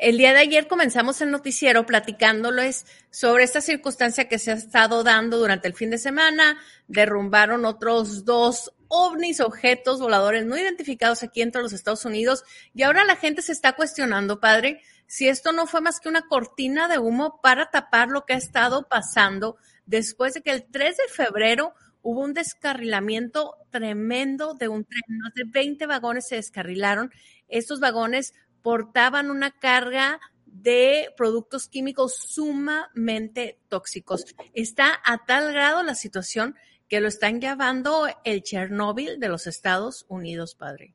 [0.00, 5.04] El día de ayer comenzamos el noticiero platicándoles sobre esta circunstancia que se ha estado
[5.04, 6.58] dando durante el fin de semana.
[6.88, 12.44] Derrumbaron otros dos ovnis, objetos voladores no identificados aquí entre los Estados Unidos.
[12.72, 16.26] Y ahora la gente se está cuestionando, padre, si esto no fue más que una
[16.28, 20.96] cortina de humo para tapar lo que ha estado pasando después de que el 3
[20.96, 25.18] de febrero hubo un descarrilamiento tremendo de un tren.
[25.22, 27.12] Más de 20 vagones se descarrilaron.
[27.48, 28.32] Estos vagones
[28.62, 34.24] portaban una carga de productos químicos sumamente tóxicos.
[34.52, 36.56] Está a tal grado la situación
[36.88, 40.94] que lo están llevando el Chernóbil de los Estados Unidos, padre.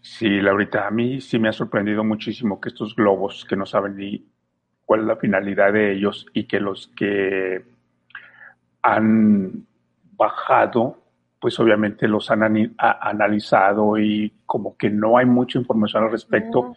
[0.00, 3.96] Sí, Laurita, a mí sí me ha sorprendido muchísimo que estos globos que no saben
[3.96, 4.26] ni
[4.84, 7.64] cuál es la finalidad de ellos y que los que
[8.82, 9.66] han
[10.12, 11.02] bajado
[11.40, 16.74] pues obviamente los han analizado y como que no hay mucha información al respecto,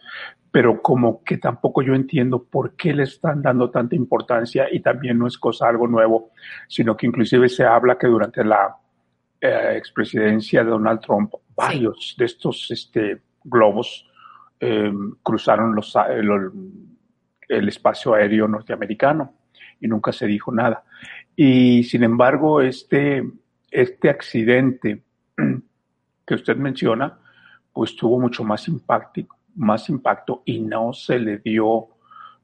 [0.50, 5.18] pero como que tampoco yo entiendo por qué le están dando tanta importancia y también
[5.18, 6.30] no es cosa algo nuevo,
[6.68, 8.76] sino que inclusive se habla que durante la
[9.40, 14.08] eh, expresidencia de Donald Trump, varios de estos este, globos
[14.60, 16.50] em, cruzaron los, el,
[17.48, 19.34] el espacio aéreo norteamericano
[19.80, 20.84] y nunca se dijo nada.
[21.34, 23.24] Y sin embargo, este
[23.72, 25.02] este accidente
[26.26, 27.18] que usted menciona,
[27.72, 29.22] pues tuvo mucho más impacto,
[29.56, 31.88] más impacto y no se le dio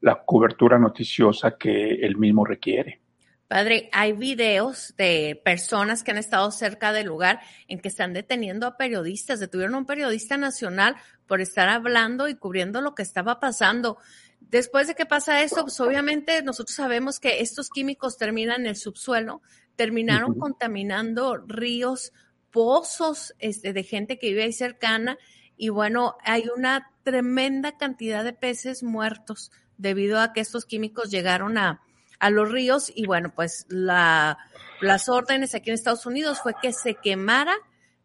[0.01, 3.01] la cobertura noticiosa que él mismo requiere.
[3.49, 8.67] Padre, hay videos de personas que han estado cerca del lugar en que están deteniendo
[8.67, 9.41] a periodistas.
[9.41, 13.97] Detuvieron a un periodista nacional por estar hablando y cubriendo lo que estaba pasando.
[14.41, 18.77] Después de que pasa esto, pues obviamente nosotros sabemos que estos químicos terminan en el
[18.77, 19.41] subsuelo,
[19.79, 22.13] terminaron contaminando ríos,
[22.51, 25.17] pozos este, de gente que vive ahí cercana
[25.57, 31.59] y bueno, hay una tremenda cantidad de peces muertos debido a que estos químicos llegaron
[31.59, 31.81] a,
[32.19, 34.39] a los ríos y bueno, pues la,
[34.81, 37.55] las órdenes aquí en Estados Unidos fue que se quemara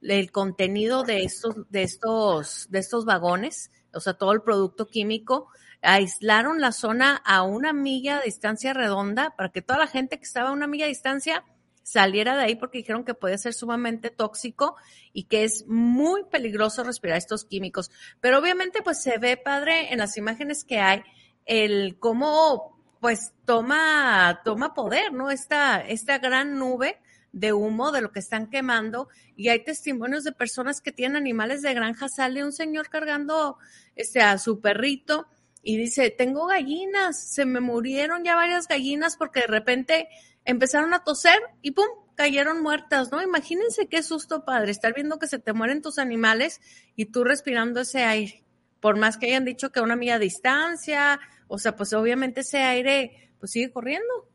[0.04, 5.48] el contenido de estos, de estos, de estos vagones, o sea, todo el producto químico,
[5.82, 10.26] aislaron la zona a una milla de distancia redonda para que toda la gente que
[10.26, 11.44] estaba a una milla de distancia
[11.84, 14.76] saliera de ahí porque dijeron que puede ser sumamente tóxico
[15.12, 17.92] y que es muy peligroso respirar estos químicos.
[18.22, 21.04] Pero obviamente pues se ve, padre, en las imágenes que hay,
[21.46, 25.30] el cómo pues toma, toma poder, ¿no?
[25.30, 27.00] Esta, esta gran nube
[27.34, 31.62] de humo de lo que están quemando y hay testimonios de personas que tienen animales
[31.62, 32.08] de granja.
[32.08, 33.58] Sale un señor cargando
[33.96, 35.28] este, a su perrito
[35.62, 40.08] y dice, tengo gallinas, se me murieron ya varias gallinas porque de repente
[40.46, 41.86] empezaron a toser y ¡pum!
[42.16, 43.22] cayeron muertas, ¿no?
[43.22, 46.62] Imagínense qué susto, padre, estar viendo que se te mueren tus animales
[46.96, 48.44] y tú respirando ese aire.
[48.80, 52.60] Por más que hayan dicho que a una milla distancia, o sea, pues obviamente ese
[52.60, 54.30] aire pues sigue corriendo.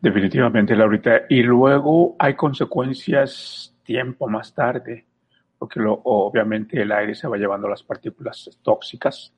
[0.00, 1.22] Definitivamente, Laurita.
[1.28, 5.06] Y luego hay consecuencias tiempo más tarde,
[5.58, 9.32] porque lo, obviamente el aire se va llevando las partículas tóxicas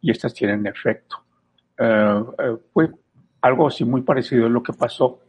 [0.00, 1.24] y estas tienen efecto.
[1.76, 2.90] Eh, eh, fue
[3.40, 5.20] algo así muy parecido a lo que pasó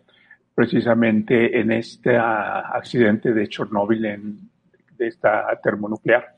[0.60, 4.50] precisamente en este ah, accidente de Chernóbil, en,
[4.98, 6.36] de esta termonuclear,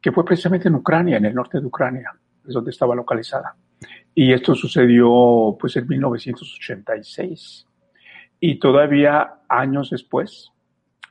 [0.00, 2.12] que fue precisamente en Ucrania, en el norte de Ucrania,
[2.46, 3.56] es donde estaba localizada.
[4.14, 7.66] Y esto sucedió pues en 1986.
[8.38, 10.52] Y todavía años después,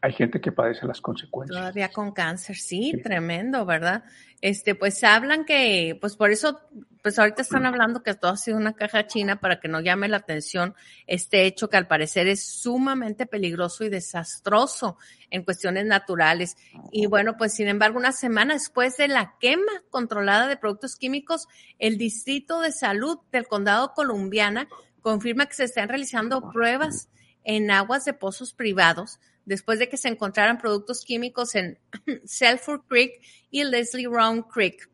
[0.02, 1.60] hay gente que padece las consecuencias.
[1.60, 4.04] Todavía con cáncer, sí, tremendo, ¿verdad?
[4.42, 6.62] Este, pues hablan que, pues por eso,
[7.02, 10.08] pues ahorita están hablando que todo ha sido una caja china para que no llame
[10.08, 10.76] la atención
[11.08, 14.98] este hecho que al parecer es sumamente peligroso y desastroso
[15.32, 16.58] en cuestiones naturales.
[16.92, 21.48] Y bueno, pues sin embargo, una semana después de la quema controlada de productos químicos,
[21.80, 24.68] el Distrito de Salud del Condado Columbiana
[25.02, 27.10] confirma que se están realizando pruebas
[27.44, 31.80] en aguas de pozos privados después de que se encontraran productos químicos en
[32.26, 33.14] Selford Creek
[33.50, 34.90] y Leslie Round Creek.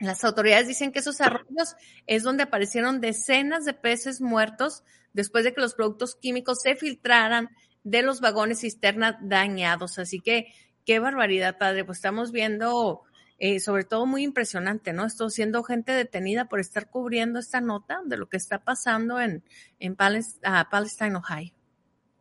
[0.00, 1.76] Las autoridades dicen que esos arroyos
[2.06, 4.82] es donde aparecieron decenas de peces muertos
[5.12, 7.50] después de que los productos químicos se filtraran
[7.84, 9.98] de los vagones cisterna dañados.
[9.98, 10.52] Así que
[10.86, 11.84] qué barbaridad, padre.
[11.84, 13.02] Pues estamos viendo,
[13.38, 15.04] eh, sobre todo muy impresionante, ¿no?
[15.04, 19.44] Estoy siendo gente detenida por estar cubriendo esta nota de lo que está pasando en,
[19.78, 19.94] en
[20.42, 21.52] ah, Palestine, Ohio.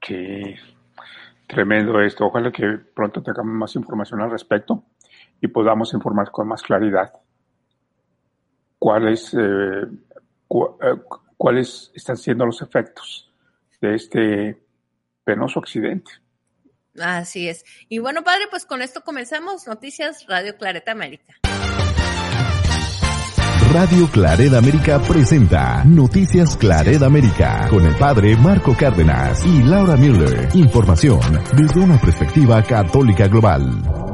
[0.05, 0.55] Sí,
[1.53, 2.25] Tremendo esto.
[2.25, 4.85] Ojalá que pronto tengamos más información al respecto
[5.39, 7.13] y podamos informar con más claridad
[8.79, 10.95] cuáles, eh, eh,
[11.37, 13.31] cuáles están siendo los efectos
[13.79, 14.63] de este
[15.23, 16.11] penoso accidente.
[16.99, 17.63] Así es.
[17.87, 21.35] Y bueno, padre, pues con esto comenzamos Noticias Radio Clareta América.
[23.73, 30.49] Radio Claret América presenta Noticias Claret América con el padre Marco Cárdenas y Laura Müller.
[30.53, 31.19] Información
[31.57, 34.12] desde una perspectiva católica global.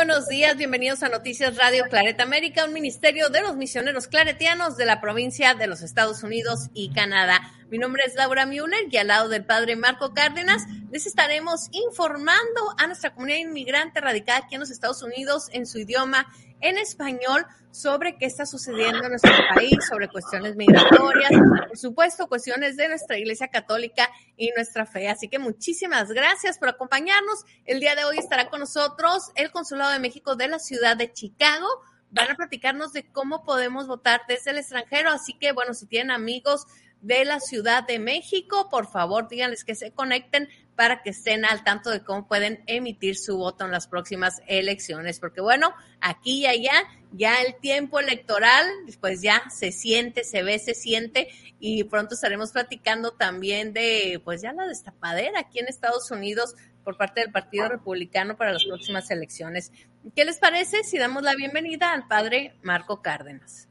[0.00, 4.86] Buenos días, bienvenidos a Noticias Radio Claret América, un ministerio de los misioneros claretianos de
[4.86, 7.42] la provincia de los Estados Unidos y Canadá.
[7.70, 12.74] Mi nombre es Laura Müller y al lado del padre Marco Cárdenas les estaremos informando
[12.78, 16.26] a nuestra comunidad inmigrante radicada aquí en los Estados Unidos en su idioma
[16.60, 21.30] en español sobre qué está sucediendo en nuestro país, sobre cuestiones migratorias,
[21.68, 25.08] por supuesto, cuestiones de nuestra Iglesia Católica y nuestra fe.
[25.08, 27.44] Así que muchísimas gracias por acompañarnos.
[27.64, 31.12] El día de hoy estará con nosotros el Consulado de México de la ciudad de
[31.12, 31.66] Chicago.
[32.10, 35.10] Van a platicarnos de cómo podemos votar desde el extranjero.
[35.10, 36.66] Así que, bueno, si tienen amigos
[37.00, 38.68] de la Ciudad de México.
[38.70, 40.48] Por favor, díganles que se conecten
[40.80, 45.20] para que estén al tanto de cómo pueden emitir su voto en las próximas elecciones.
[45.20, 46.72] Porque bueno, aquí y allá,
[47.12, 48.64] ya el tiempo electoral,
[48.98, 51.28] pues ya se siente, se ve, se siente
[51.58, 56.96] y pronto estaremos platicando también de, pues ya la destapadera aquí en Estados Unidos por
[56.96, 59.72] parte del Partido Republicano para las próximas elecciones.
[60.16, 63.68] ¿Qué les parece si damos la bienvenida al padre Marco Cárdenas?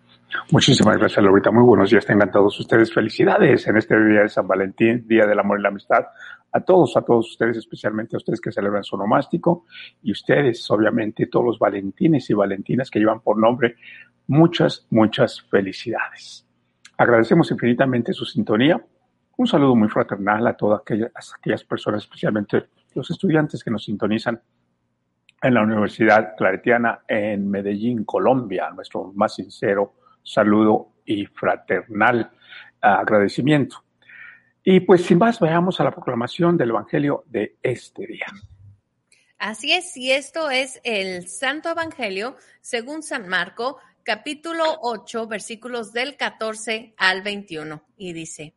[0.51, 1.49] Muchísimas gracias, Lorita.
[1.49, 2.05] Muy buenos días.
[2.05, 5.69] Tengan todos ustedes felicidades en este día de San Valentín, Día del Amor y la
[5.69, 6.05] Amistad.
[6.51, 9.65] A todos, a todos ustedes, especialmente a ustedes que celebran su nomástico
[10.01, 13.75] y ustedes, obviamente, todos los valentines y valentinas que llevan por nombre,
[14.27, 16.45] muchas, muchas felicidades.
[16.97, 18.83] Agradecemos infinitamente su sintonía.
[19.37, 24.41] Un saludo muy fraternal a todas aquellas, aquellas personas, especialmente los estudiantes que nos sintonizan
[25.41, 28.69] en la Universidad Claretiana en Medellín, Colombia.
[28.71, 29.93] Nuestro más sincero
[30.23, 32.31] saludo y fraternal
[32.81, 33.83] agradecimiento.
[34.63, 38.27] Y pues sin más, veamos a la proclamación del Evangelio de este día.
[39.37, 46.17] Así es, y esto es el Santo Evangelio según San Marco, capítulo 8, versículos del
[46.17, 47.81] 14 al 21.
[47.95, 48.53] Y dice,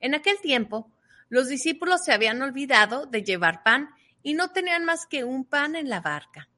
[0.00, 0.90] en aquel tiempo,
[1.28, 3.90] los discípulos se habían olvidado de llevar pan
[4.22, 6.48] y no tenían más que un pan en la barca.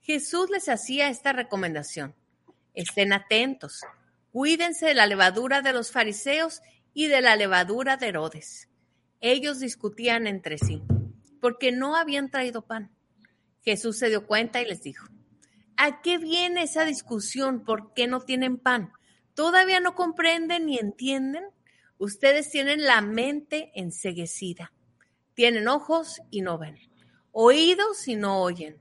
[0.00, 2.14] Jesús les hacía esta recomendación.
[2.72, 3.84] Estén atentos
[4.34, 6.60] Cuídense de la levadura de los fariseos
[6.94, 8.68] y de la levadura de Herodes.
[9.20, 10.82] Ellos discutían entre sí,
[11.40, 12.90] porque no habían traído pan.
[13.62, 15.08] Jesús se dio cuenta y les dijo,
[15.76, 17.64] ¿a qué viene esa discusión?
[17.64, 18.92] ¿Por qué no tienen pan?
[19.34, 21.44] ¿Todavía no comprenden ni entienden?
[21.98, 24.72] Ustedes tienen la mente enseguecida.
[25.34, 26.78] Tienen ojos y no ven,
[27.32, 28.78] oídos y no oyen.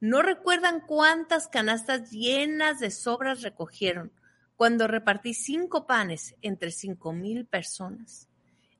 [0.00, 4.12] ¿No recuerdan cuántas canastas llenas de sobras recogieron?
[4.56, 8.28] Cuando repartí cinco panes entre cinco mil personas?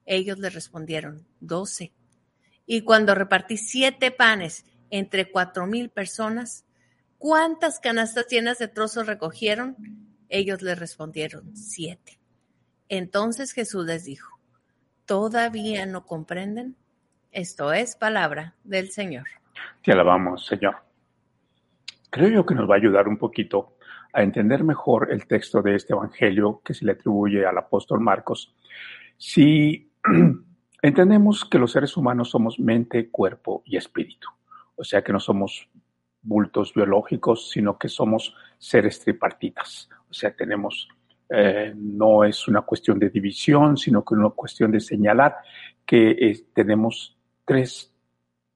[0.06, 1.92] Ellos le respondieron, doce.
[2.66, 6.64] Y cuando repartí siete panes entre cuatro mil personas,
[7.18, 9.76] ¿cuántas canastas llenas de trozos recogieron?
[10.28, 12.18] Ellos le respondieron, siete.
[12.88, 14.38] Entonces Jesús les dijo,
[15.06, 16.76] ¿todavía no comprenden?
[17.32, 19.26] Esto es palabra del Señor.
[19.82, 20.76] Te alabamos, Señor.
[22.10, 23.73] Creo yo que nos va a ayudar un poquito
[24.14, 28.54] a entender mejor el texto de este Evangelio que se le atribuye al apóstol Marcos,
[29.16, 29.90] si
[30.82, 34.28] entendemos que los seres humanos somos mente, cuerpo y espíritu,
[34.76, 35.68] o sea que no somos
[36.22, 40.88] bultos biológicos, sino que somos seres tripartitas, o sea, tenemos,
[41.28, 45.36] eh, no es una cuestión de división, sino que una cuestión de señalar
[45.84, 47.92] que eh, tenemos tres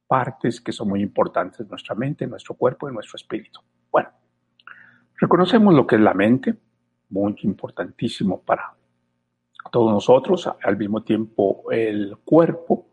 [0.06, 3.60] partes que son muy importantes, nuestra mente, nuestro cuerpo y nuestro espíritu.
[3.90, 4.10] Bueno,
[5.20, 6.54] Reconocemos lo que es la mente,
[7.10, 8.74] muy importantísimo para
[9.72, 12.88] todos nosotros, al mismo tiempo el cuerpo,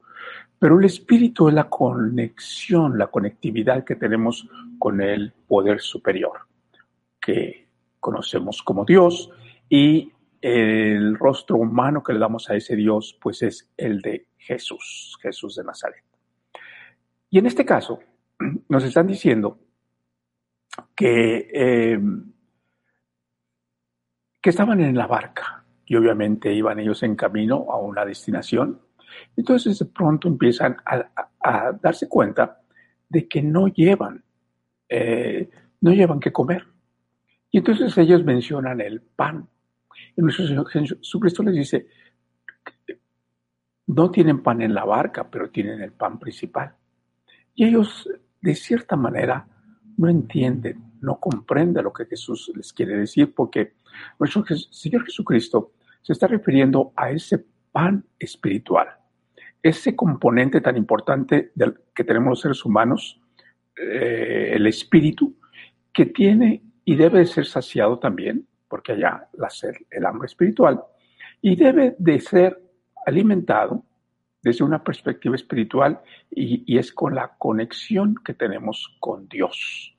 [0.58, 6.40] pero el espíritu es la conexión, la conectividad que tenemos con el poder superior,
[7.22, 7.68] que
[8.00, 9.30] conocemos como Dios,
[9.70, 15.18] y el rostro humano que le damos a ese Dios, pues es el de Jesús,
[15.22, 16.04] Jesús de Nazaret.
[17.30, 18.00] Y en este caso,
[18.70, 19.60] nos están diciendo
[20.96, 22.00] que, eh,
[24.42, 28.82] que estaban en la barca y obviamente iban ellos en camino a una destinación.
[29.36, 32.62] Entonces de pronto empiezan a, darse cuenta
[33.08, 34.24] de que no llevan,
[34.90, 35.50] eh,
[35.82, 36.66] no llevan que comer.
[37.52, 39.48] Y entonces ellos mencionan el pan.
[40.18, 41.88] Y nuestro Señor Jesucristo les dice,
[43.88, 46.76] no tienen pan en la barca, pero tienen el pan principal.
[47.54, 48.10] Y ellos,
[48.42, 49.48] de cierta manera,
[49.98, 53.74] no entienden, no comprenden lo que Jesús les quiere decir, porque
[54.20, 58.88] nuestro Señor Jesucristo se está refiriendo a ese pan espiritual,
[59.62, 63.20] ese componente tan importante del, que tenemos los seres humanos,
[63.78, 65.36] eh, el espíritu,
[65.92, 69.50] que tiene y debe ser saciado también, porque allá la
[69.90, 70.82] el hambre espiritual,
[71.42, 72.62] y debe de ser
[73.06, 73.84] alimentado
[74.46, 79.98] desde una perspectiva espiritual y, es con la conexión que tenemos con Dios.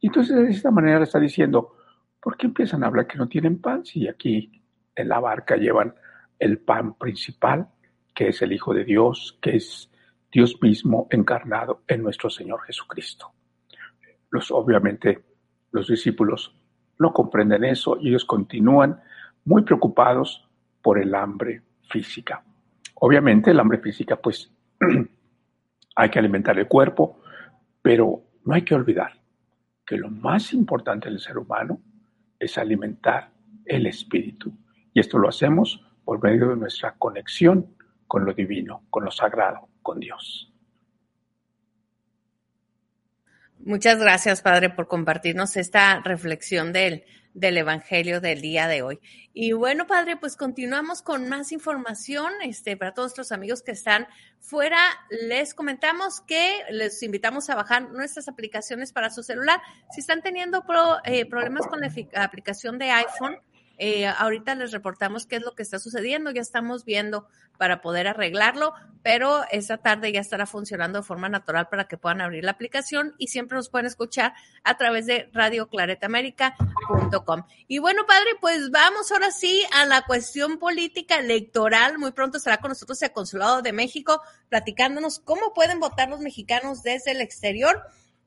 [0.00, 1.74] Y entonces de esta manera le está diciendo,
[2.20, 4.62] ¿por qué empiezan a hablar que no tienen pan si aquí
[4.94, 5.92] en la barca llevan
[6.38, 7.66] el pan principal,
[8.14, 9.90] que es el Hijo de Dios, que es
[10.30, 13.32] Dios mismo encarnado en nuestro Señor Jesucristo?
[14.30, 15.24] Los, obviamente,
[15.72, 16.54] los discípulos
[17.00, 19.00] no comprenden eso y ellos continúan
[19.44, 20.48] muy preocupados
[20.80, 22.44] por el hambre física.
[22.94, 24.50] Obviamente el hambre física, pues
[25.96, 27.20] hay que alimentar el cuerpo,
[27.82, 29.12] pero no hay que olvidar
[29.86, 31.80] que lo más importante del ser humano
[32.38, 33.30] es alimentar
[33.64, 34.52] el espíritu.
[34.92, 37.74] Y esto lo hacemos por medio de nuestra conexión
[38.06, 40.50] con lo divino, con lo sagrado, con Dios.
[43.58, 49.00] Muchas gracias, Padre, por compartirnos esta reflexión del, del Evangelio del día de hoy.
[49.32, 52.32] Y bueno, Padre, pues continuamos con más información.
[52.42, 54.06] Este, para todos los amigos que están
[54.40, 54.78] fuera,
[55.10, 59.60] les comentamos que les invitamos a bajar nuestras aplicaciones para su celular.
[59.90, 60.64] Si están teniendo
[61.04, 61.90] eh, problemas con la
[62.22, 63.38] aplicación de iPhone,
[63.78, 67.26] eh, ahorita les reportamos qué es lo que está sucediendo, ya estamos viendo
[67.58, 72.20] para poder arreglarlo, pero esta tarde ya estará funcionando de forma natural para que puedan
[72.20, 77.44] abrir la aplicación y siempre nos pueden escuchar a través de radioclaretamérica.com.
[77.68, 81.98] Y bueno, padre, pues vamos ahora sí a la cuestión política electoral.
[81.98, 86.82] Muy pronto estará con nosotros el Consulado de México platicándonos cómo pueden votar los mexicanos
[86.82, 87.82] desde el exterior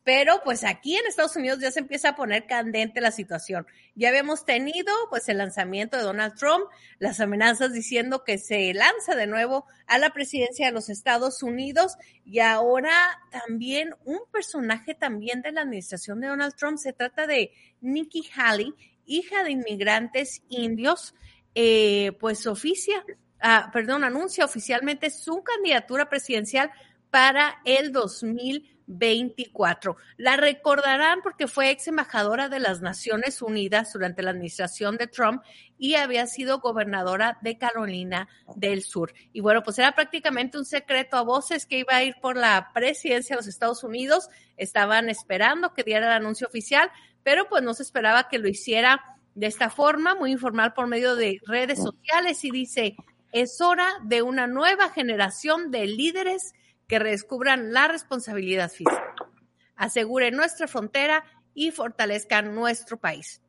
[0.07, 3.67] pero pues aquí en Estados Unidos ya se empieza a poner candente la situación.
[3.93, 6.63] Ya habíamos tenido pues el lanzamiento de Donald Trump,
[6.97, 11.97] las amenazas diciendo que se lanza de nuevo a la presidencia de los Estados Unidos
[12.23, 17.51] y ahora también un personaje también de la administración de Donald Trump, se trata de
[17.81, 18.73] Nikki Haley,
[19.05, 21.15] hija de inmigrantes indios,
[21.53, 23.03] eh, pues oficia,
[23.41, 26.71] ah, perdón, anuncia oficialmente su candidatura presidencial
[27.11, 29.97] para el 2020 24.
[30.17, 35.43] La recordarán porque fue ex embajadora de las Naciones Unidas durante la administración de Trump
[35.77, 39.13] y había sido gobernadora de Carolina del Sur.
[39.33, 42.71] Y bueno, pues era prácticamente un secreto a voces que iba a ir por la
[42.73, 44.29] presidencia de los Estados Unidos.
[44.55, 46.89] Estaban esperando que diera el anuncio oficial,
[47.23, 51.15] pero pues no se esperaba que lo hiciera de esta forma, muy informal por medio
[51.15, 52.95] de redes sociales y dice,
[53.31, 56.55] es hora de una nueva generación de líderes
[56.87, 59.13] que redescubran la responsabilidad física,
[59.75, 63.41] aseguren nuestra frontera y fortalezcan nuestro país,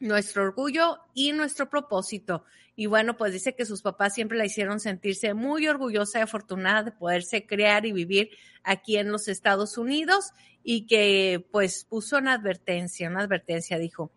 [0.00, 2.44] nuestro orgullo y nuestro propósito.
[2.76, 6.84] Y bueno, pues dice que sus papás siempre la hicieron sentirse muy orgullosa y afortunada
[6.84, 8.30] de poderse crear y vivir
[8.62, 14.12] aquí en los Estados Unidos y que pues puso una advertencia, una advertencia, dijo,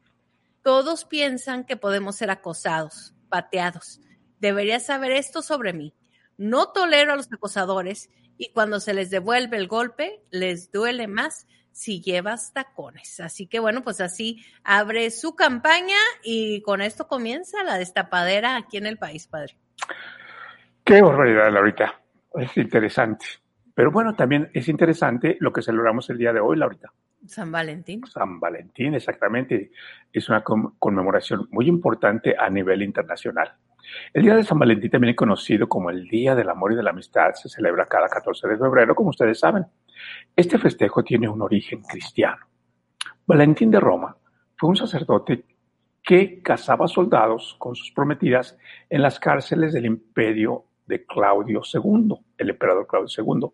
[0.62, 4.00] todos piensan que podemos ser acosados, pateados.
[4.40, 5.96] Deberías saber esto sobre mí.
[6.38, 8.10] No tolero a los acosadores
[8.42, 13.20] y cuando se les devuelve el golpe, les duele más si llevas tacones.
[13.20, 18.78] Así que bueno, pues así abre su campaña y con esto comienza la destapadera aquí
[18.78, 19.56] en el país, padre.
[20.84, 22.02] Qué barbaridad, Laurita.
[22.34, 23.28] Es interesante.
[23.76, 26.92] Pero bueno, también es interesante lo que celebramos el día de hoy, Laurita.
[27.28, 28.02] San Valentín.
[28.08, 29.72] San Valentín, exactamente.
[30.12, 33.54] Es una conmemoración muy importante a nivel internacional.
[34.14, 36.92] El Día de San Valentín, también conocido como el Día del Amor y de la
[36.92, 39.66] Amistad, se celebra cada 14 de febrero, como ustedes saben.
[40.36, 42.46] Este festejo tiene un origen cristiano.
[43.26, 44.16] Valentín de Roma
[44.58, 45.46] fue un sacerdote
[46.04, 48.58] que cazaba soldados con sus prometidas
[48.90, 53.50] en las cárceles del imperio de Claudio II, el emperador Claudio II,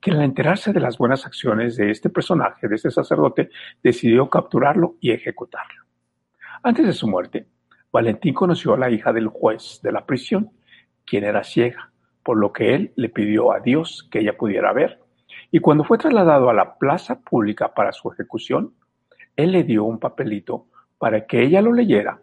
[0.00, 3.50] que al enterarse de las buenas acciones de este personaje, de este sacerdote,
[3.82, 5.84] decidió capturarlo y ejecutarlo.
[6.62, 7.48] Antes de su muerte,
[7.92, 10.50] Valentín conoció a la hija del juez de la prisión,
[11.04, 11.90] quien era ciega,
[12.22, 15.00] por lo que él le pidió a Dios que ella pudiera ver.
[15.50, 18.74] Y cuando fue trasladado a la plaza pública para su ejecución,
[19.36, 20.66] él le dio un papelito
[20.98, 22.20] para que ella lo leyera,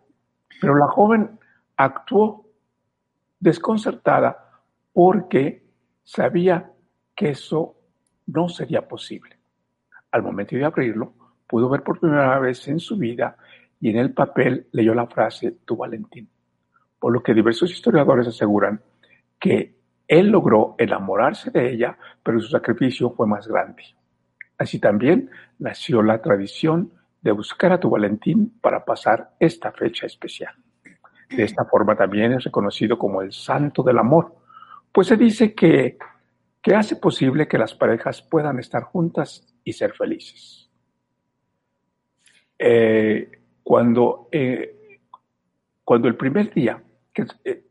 [0.60, 1.39] pero la joven
[1.77, 2.48] actuó
[3.39, 5.63] desconcertada porque
[6.03, 6.72] sabía
[7.15, 7.75] que eso
[8.27, 9.38] no sería posible.
[10.12, 11.13] Al momento de abrirlo,
[11.48, 13.38] pudo ver por primera vez en su vida
[13.84, 16.30] y en el papel leyó la frase tu Valentín,
[16.98, 18.80] por lo que diversos historiadores aseguran
[19.38, 19.75] que
[20.08, 23.84] él logró enamorarse de ella, pero su sacrificio fue más grande.
[24.58, 30.56] Así también nació la tradición de buscar a tu Valentín para pasar esta fecha especial.
[31.30, 34.34] De esta forma también es reconocido como el santo del amor,
[34.94, 35.98] pues se dice que
[36.62, 40.72] que hace posible que las parejas puedan estar juntas y ser felices.
[42.58, 45.00] Eh, cuando, eh,
[45.84, 47.63] cuando el primer día, que, eh,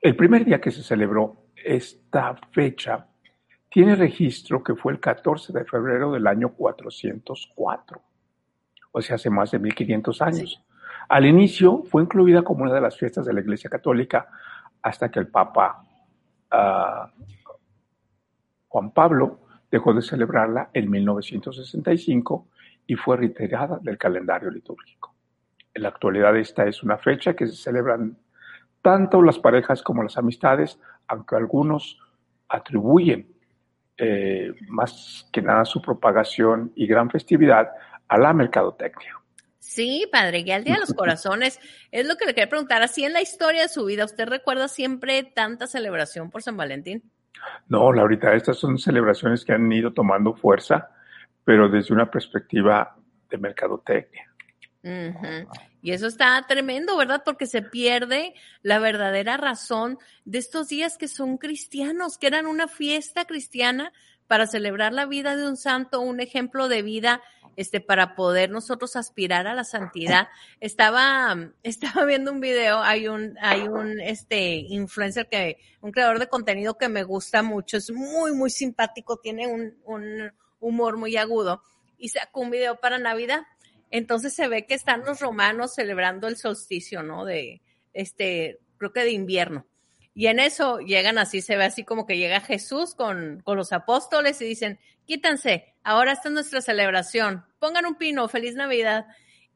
[0.00, 3.06] el primer día que se celebró esta fecha,
[3.70, 8.02] tiene registro que fue el 14 de febrero del año 404,
[8.92, 10.62] o sea, hace más de 1500 años.
[11.08, 14.28] Al inicio fue incluida como una de las fiestas de la Iglesia Católica
[14.82, 15.84] hasta que el Papa
[16.52, 17.22] uh,
[18.68, 22.48] Juan Pablo dejó de celebrarla en 1965
[22.86, 25.14] y fue retirada del calendario litúrgico.
[25.74, 28.18] En la actualidad esta es una fecha que se celebran
[28.82, 31.98] tanto las parejas como las amistades, aunque algunos
[32.48, 33.32] atribuyen
[33.96, 37.70] eh, más que nada su propagación y gran festividad
[38.08, 39.18] a la mercadotecnia.
[39.58, 41.60] Sí, padre, ya el Día de los Corazones
[41.90, 42.82] es lo que le quería preguntar.
[42.82, 47.02] Así en la historia de su vida, ¿usted recuerda siempre tanta celebración por San Valentín?
[47.68, 50.90] No, Laurita, estas son celebraciones que han ido tomando fuerza,
[51.44, 52.96] pero desde una perspectiva
[53.30, 54.28] de mercadotecnia.
[55.80, 57.22] Y eso está tremendo, ¿verdad?
[57.24, 62.66] Porque se pierde la verdadera razón de estos días que son cristianos, que eran una
[62.66, 63.92] fiesta cristiana
[64.26, 67.22] para celebrar la vida de un santo, un ejemplo de vida
[67.56, 70.28] este, para poder nosotros aspirar a la santidad.
[70.60, 76.28] Estaba, estaba viendo un video, hay un, hay un, este, influencer que, un creador de
[76.28, 80.32] contenido que me gusta mucho, es muy, muy simpático, tiene un, un
[80.62, 81.62] humor muy agudo
[81.98, 83.42] y sacó un video para Navidad.
[83.90, 87.26] Entonces se ve que están los romanos celebrando el solsticio, ¿no?
[87.26, 87.60] De,
[87.92, 89.66] este, creo que de invierno.
[90.14, 93.72] Y en eso llegan así, se ve así como que llega Jesús con, con los
[93.72, 99.06] apóstoles y dicen, quítanse, ahora está nuestra celebración, pongan un pino, feliz Navidad.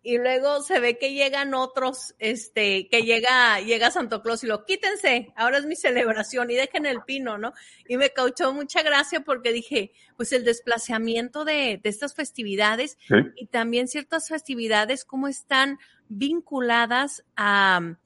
[0.08, 4.64] Y luego se ve que llegan otros, este, que llega, llega Santo Claus y lo
[4.64, 7.54] quítense, ahora es mi celebración y dejen el pino, ¿no?
[7.88, 12.98] Y me causó mucha gracia porque dije, pues el desplazamiento de, de estas festividades
[13.34, 17.96] y también ciertas festividades, cómo están vinculadas a,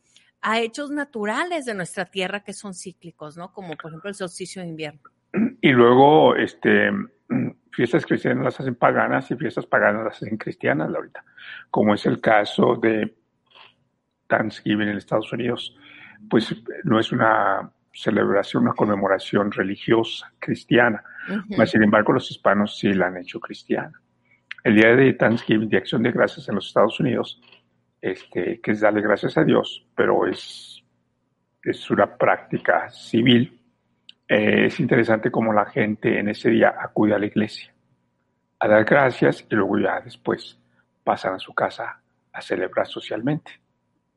[0.41, 3.53] a hechos naturales de nuestra tierra que son cíclicos, ¿no?
[3.53, 5.03] Como por ejemplo el solsticio de invierno.
[5.61, 6.91] Y luego, este,
[7.73, 11.25] fiestas cristianas las hacen paganas y fiestas paganas las hacen cristianas, ahorita,
[11.71, 13.16] como es el caso de
[14.27, 15.77] Thanksgiving en Estados Unidos,
[16.29, 21.03] pues no es una celebración, una conmemoración religiosa cristiana,
[21.66, 24.01] sin embargo los hispanos sí la han hecho cristiana.
[24.62, 27.40] El día de Thanksgiving, de Acción de Gracias en los Estados Unidos,
[28.01, 30.83] este, que es darle gracias a Dios, pero es,
[31.62, 33.60] es una práctica civil.
[34.33, 37.75] Eh, es interesante cómo la gente en ese día acude a la iglesia
[38.61, 40.57] a dar gracias y luego ya después
[41.03, 42.01] pasan a su casa
[42.33, 43.61] a celebrar socialmente.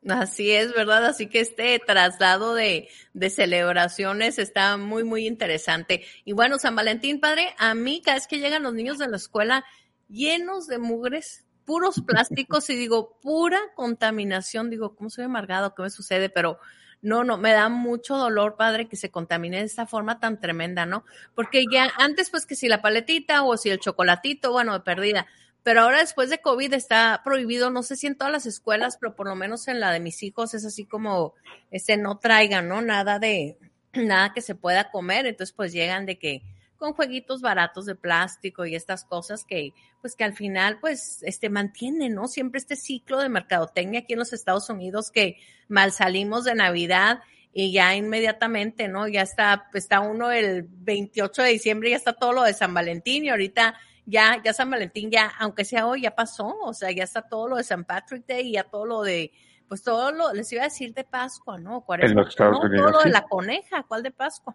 [0.08, 1.06] Así es, ¿verdad?
[1.06, 2.88] Así que este traslado de,
[3.28, 6.04] celebraciones está muy, muy interesante.
[6.24, 9.16] Y bueno, San Valentín, padre, a mí cada vez que llegan los niños de la
[9.16, 9.64] escuela
[10.08, 15.74] llenos de mugres, puros plásticos y digo, pura contaminación, digo, ¿cómo soy amargado?
[15.74, 16.28] ¿Qué me sucede?
[16.28, 16.60] Pero
[17.04, 20.86] no, no, me da mucho dolor, padre, que se contamine de esta forma tan tremenda,
[20.86, 21.04] ¿no?
[21.34, 25.26] Porque ya antes, pues que si la paletita o si el chocolatito, bueno, de perdida.
[25.62, 29.14] Pero ahora después de COVID está prohibido, no sé si en todas las escuelas, pero
[29.14, 31.34] por lo menos en la de mis hijos es así como,
[31.70, 32.80] este, no traigan, ¿no?
[32.80, 33.58] Nada de,
[33.92, 35.26] nada que se pueda comer.
[35.26, 36.42] Entonces, pues llegan de que,
[36.84, 41.48] con jueguitos baratos de plástico y estas cosas que, pues que al final, pues, este,
[41.48, 42.28] mantienen, ¿no?
[42.28, 47.20] Siempre este ciclo de mercadotecnia aquí en los Estados Unidos que mal salimos de Navidad
[47.54, 49.08] y ya inmediatamente, ¿no?
[49.08, 53.24] Ya está, está uno el 28 de diciembre, ya está todo lo de San Valentín
[53.24, 57.04] y ahorita ya, ya San Valentín ya, aunque sea hoy, ya pasó, o sea, ya
[57.04, 59.32] está todo lo de San Patrick Day y ya todo lo de,
[59.68, 61.82] pues todo lo, les iba a decir de Pascua, ¿no?
[61.88, 62.90] en los Estados Unidos.
[62.90, 64.54] Todo lo de la coneja, ¿cuál de Pascua?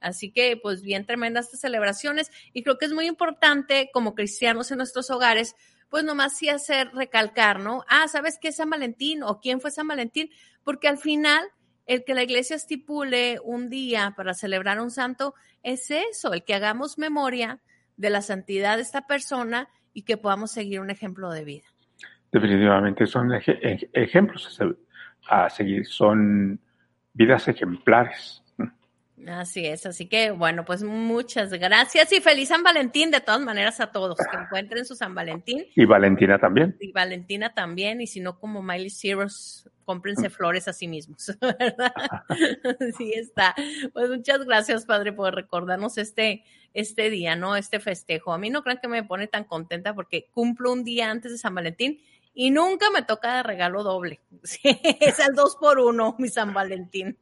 [0.00, 4.70] Así que, pues bien tremendas estas celebraciones y creo que es muy importante como cristianos
[4.70, 5.56] en nuestros hogares,
[5.88, 7.84] pues nomás sí hacer recalcar, ¿no?
[7.88, 10.30] Ah, ¿sabes qué es San Valentín o quién fue San Valentín?
[10.64, 11.44] Porque al final
[11.86, 16.54] el que la iglesia estipule un día para celebrar un santo es eso, el que
[16.54, 17.60] hagamos memoria
[17.96, 21.66] de la santidad de esta persona y que podamos seguir un ejemplo de vida.
[22.32, 23.30] Definitivamente son
[23.92, 24.60] ejemplos
[25.28, 26.60] a seguir, son
[27.12, 28.42] vidas ejemplares.
[29.28, 33.78] Así es, así que bueno, pues muchas gracias y feliz San Valentín de todas maneras
[33.80, 35.66] a todos que encuentren su San Valentín.
[35.76, 36.76] Y Valentina también.
[36.80, 41.94] Y Valentina también, y si no como Miley Cyrus, cómprense flores a sí mismos, ¿verdad?
[42.80, 43.54] Así está.
[43.92, 47.56] Pues muchas gracias, Padre, por recordarnos este, este día, ¿no?
[47.56, 48.32] Este festejo.
[48.32, 51.38] A mí no crean que me pone tan contenta porque cumplo un día antes de
[51.38, 52.00] San Valentín
[52.34, 54.20] y nunca me toca de regalo doble.
[54.62, 57.16] es el dos por uno, mi San Valentín.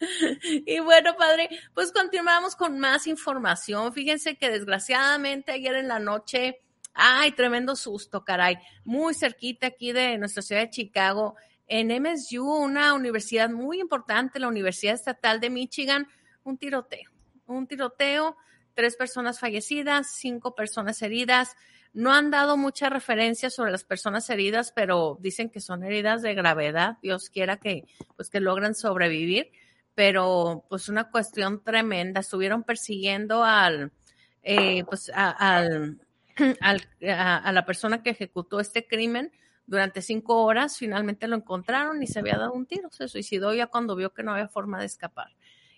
[0.42, 3.92] y bueno, padre, pues continuamos con más información.
[3.92, 6.60] Fíjense que desgraciadamente ayer en la noche,
[6.94, 11.34] ay, tremendo susto, caray, muy cerquita aquí de nuestra ciudad de Chicago,
[11.68, 16.06] en MSU, una universidad muy importante, la Universidad Estatal de Michigan,
[16.44, 17.10] un tiroteo,
[17.46, 18.36] un tiroteo,
[18.74, 21.56] tres personas fallecidas, cinco personas heridas.
[21.96, 26.34] No han dado mucha referencia sobre las personas heridas, pero dicen que son heridas de
[26.34, 26.98] gravedad.
[27.00, 27.84] Dios quiera que,
[28.16, 29.50] pues, que logren sobrevivir.
[29.94, 32.20] Pero, pues, una cuestión tremenda.
[32.20, 33.92] Estuvieron persiguiendo al,
[34.42, 35.98] eh, pues, al,
[36.60, 39.32] a la persona que ejecutó este crimen
[39.66, 40.76] durante cinco horas.
[40.76, 42.90] Finalmente lo encontraron y se había dado un tiro.
[42.90, 45.28] Se suicidó ya cuando vio que no había forma de escapar.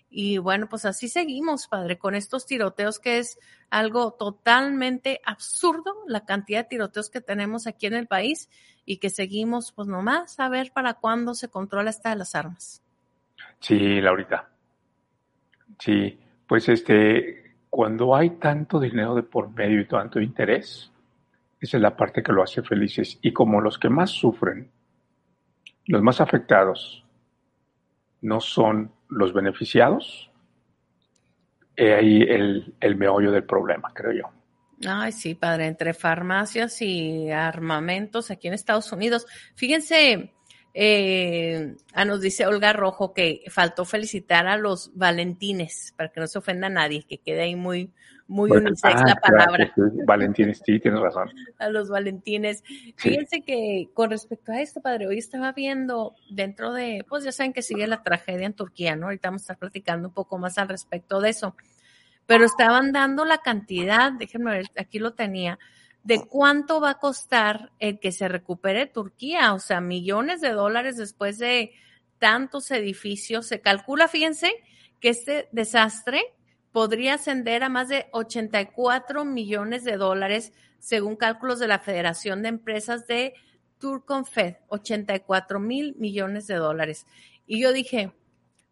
[0.09, 3.37] Y bueno, pues así seguimos, padre, con estos tiroteos que es
[3.69, 8.49] algo totalmente absurdo, la cantidad de tiroteos que tenemos aquí en el país
[8.85, 12.81] y que seguimos pues nomás a ver para cuándo se controla esta de las armas.
[13.59, 14.49] Sí, Laurita.
[15.77, 20.91] Sí, pues este, cuando hay tanto dinero de por medio y tanto interés,
[21.59, 23.19] esa es la parte que lo hace felices.
[23.21, 24.71] Y como los que más sufren,
[25.85, 27.05] los más afectados,
[28.21, 30.31] no son los beneficiados,
[31.75, 34.23] he ahí el, el meollo del problema, creo yo.
[34.87, 39.25] Ay, sí, padre, entre farmacias y armamentos aquí en Estados Unidos.
[39.55, 40.33] Fíjense,
[40.73, 46.27] eh, ah, nos dice Olga Rojo que faltó felicitar a los Valentines, para que no
[46.27, 47.91] se ofenda a nadie, que quede ahí muy,
[48.27, 49.73] muy unisex la ah, palabra.
[50.05, 51.29] Valentines, sí, tienes razón.
[51.57, 52.63] a los Valentines.
[52.95, 57.53] Fíjense que con respecto a esto, padre, hoy estaba viendo dentro de, pues ya saben
[57.53, 59.07] que sigue la tragedia en Turquía, ¿no?
[59.07, 61.55] Ahorita vamos a estar platicando un poco más al respecto de eso.
[62.27, 65.57] Pero estaban dando la cantidad, déjenme ver, aquí lo tenía,
[66.09, 70.97] de cuánto va a costar el que se recupere Turquía, o sea, millones de dólares
[70.97, 71.73] después de
[72.17, 73.45] tantos edificios.
[73.45, 74.51] Se calcula, fíjense,
[74.99, 76.23] que este desastre
[76.71, 82.49] podría ascender a más de 84 millones de dólares, según cálculos de la Federación de
[82.49, 83.35] Empresas de
[83.77, 87.05] Turconfed, 84 mil millones de dólares.
[87.45, 88.13] Y yo dije,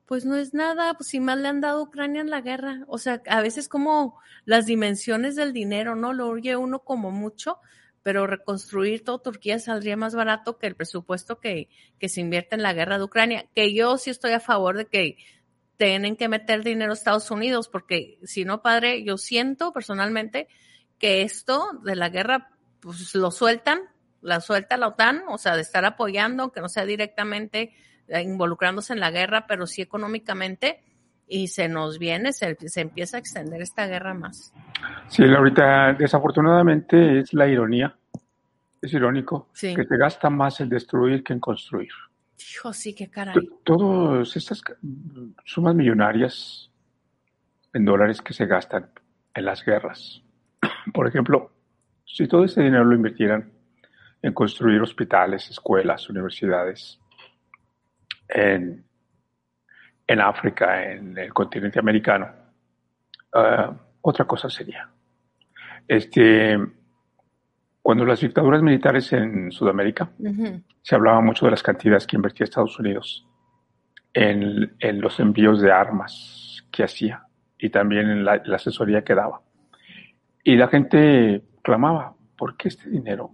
[0.07, 2.85] pues no es nada, pues si más le han dado a Ucrania en la guerra.
[2.87, 6.13] O sea, a veces como las dimensiones del dinero, ¿no?
[6.13, 7.59] Lo oye uno como mucho,
[8.03, 11.67] pero reconstruir todo Turquía saldría más barato que el presupuesto que,
[11.99, 13.49] que se invierte en la guerra de Ucrania.
[13.53, 15.17] Que yo sí estoy a favor de que
[15.75, 20.47] tienen que meter dinero a Estados Unidos, porque si no, padre, yo siento personalmente
[20.99, 23.81] que esto de la guerra, pues lo sueltan,
[24.21, 27.73] la suelta la OTAN, o sea, de estar apoyando, que no sea directamente
[28.09, 30.81] involucrándose en la guerra, pero sí económicamente,
[31.27, 34.53] y se nos viene, se, empieza a extender esta guerra más.
[35.09, 37.95] Sí, ahorita desafortunadamente es la ironía,
[38.81, 41.89] es irónico, que te gasta más el destruir que en construir.
[42.53, 43.35] Hijo, sí, qué caray.
[43.63, 44.61] Todas estas
[45.43, 46.71] sumas millonarias
[47.73, 48.89] en dólares que se gastan
[49.33, 50.21] en las guerras.
[50.93, 51.51] Por ejemplo,
[52.05, 53.51] si todo ese dinero lo invirtieran
[54.21, 56.99] en construir hospitales, escuelas, universidades,
[58.27, 58.83] en,
[60.05, 62.27] en África, en el continente americano,
[63.33, 64.89] ah, otra cosa sería.
[65.87, 66.57] Este,
[67.81, 70.09] cuando las dictaduras militares en Sudamérica,
[70.81, 73.25] se hablaba mucho de las cantidades que invertía Estados Unidos
[74.13, 77.23] en, en los envíos de armas que hacía
[77.57, 79.41] y también en la, la, asesoría que daba.
[80.43, 83.31] Y la gente clamaba, ¿por qué este dinero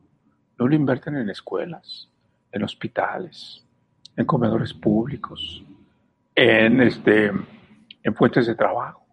[0.58, 2.10] no lo invierten en escuelas,
[2.52, 3.63] en hospitales,
[4.16, 5.64] en comedores públicos,
[6.36, 7.32] en, este,
[8.04, 9.06] en fuentes de trabajo.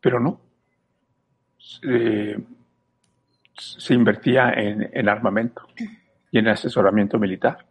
[0.00, 0.40] Pero no.
[3.54, 5.66] se invertía en, en, armamento
[6.30, 7.66] y en asesoramiento militar.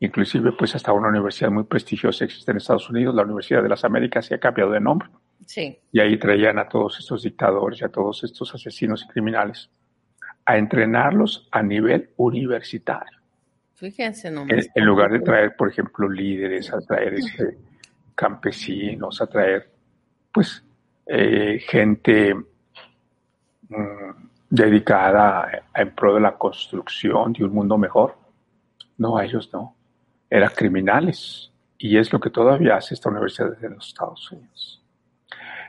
[0.00, 3.84] Inclusive, pues hasta una universidad muy prestigiosa existe en Estados Unidos, la Universidad de las
[3.84, 5.10] Américas, se ha cambiado de nombre.
[5.44, 5.78] Sí.
[5.92, 9.70] Y ahí traían a todos estos dictadores y a todos estos asesinos y criminales
[10.46, 13.19] a entrenarlos a nivel universitario.
[13.80, 17.56] Fíjense En, lugar de traer, por ejemplo, líderes, a traer este,
[18.14, 19.70] campesinos, a traer,
[20.30, 20.62] pues,
[21.06, 24.10] eh, gente mm,
[24.50, 28.18] dedicada en pro de la construcción de un mundo mejor.
[28.98, 29.74] No, a ellos no.
[30.28, 31.50] Eran criminales.
[31.78, 34.82] Y es lo que todavía hace esta universidad de los Estados Unidos.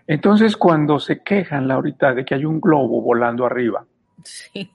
[0.06, 3.86] Entonces, cuando se quejan, Laurita, de que hay un globo volando arriba,
[4.22, 4.70] sí.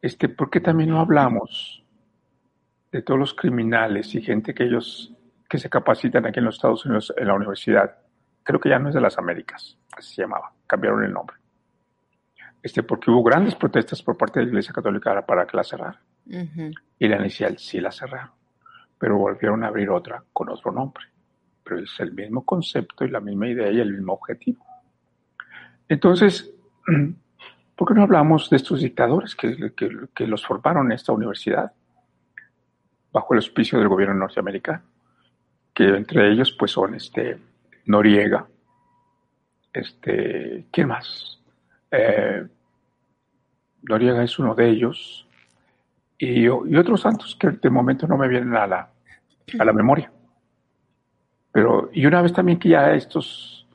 [0.00, 1.84] este, ¿por qué también no hablamos
[2.90, 5.12] de todos los criminales y gente que ellos
[5.48, 7.96] que se capacitan aquí en los Estados Unidos en la universidad,
[8.42, 11.36] creo que ya no es de las Américas, así se llamaba, cambiaron el nombre.
[12.62, 16.00] Este, porque hubo grandes protestas por parte de la Iglesia Católica para que la cerrara.
[16.98, 18.32] Y la inicial sí la cerraron,
[18.98, 21.04] pero volvieron a abrir otra con otro nombre.
[21.64, 24.64] Pero es el mismo concepto y la misma idea y el mismo objetivo.
[25.88, 26.52] Entonces,
[27.76, 31.72] ¿por qué no hablamos de estos dictadores que, que los formaron en esta universidad
[33.12, 34.82] bajo el auspicio del gobierno norteamericano?
[35.74, 37.38] Que entre ellos pues son este
[37.86, 38.46] Noriega,
[39.72, 41.40] este, ¿quién más?
[41.90, 42.46] Eh,
[43.82, 45.26] Noriega es uno de ellos
[46.18, 48.90] y, y, otros santos que de momento no me vienen a la,
[49.58, 50.10] a la memoria.
[51.52, 53.66] Pero, y una vez también que ya estos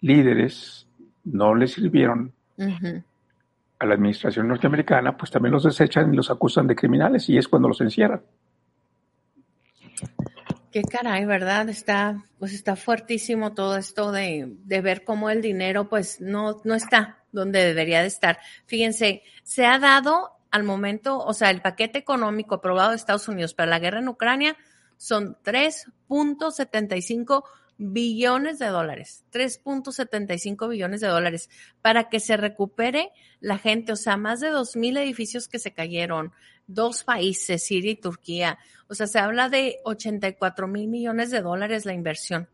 [0.00, 0.86] líderes
[1.24, 2.32] no les sirvieron
[3.78, 7.48] a la administración norteamericana, pues también los desechan y los acusan de criminales y es
[7.48, 8.22] cuando los encierran.
[10.72, 11.68] Qué caray, ¿verdad?
[11.68, 16.74] Está, pues está fuertísimo todo esto de, de, ver cómo el dinero, pues no, no
[16.74, 18.38] está donde debería de estar.
[18.66, 23.54] Fíjense, se ha dado al momento, o sea, el paquete económico aprobado de Estados Unidos
[23.54, 24.56] para la guerra en Ucrania
[24.96, 27.44] son 3.75
[27.78, 31.50] billones de dólares, 3.75 billones de dólares
[31.82, 36.32] para que se recupere la gente, o sea, más de 2.000 edificios que se cayeron,
[36.66, 41.84] dos países, Siria y Turquía, o sea, se habla de 84 mil millones de dólares
[41.84, 42.48] la inversión.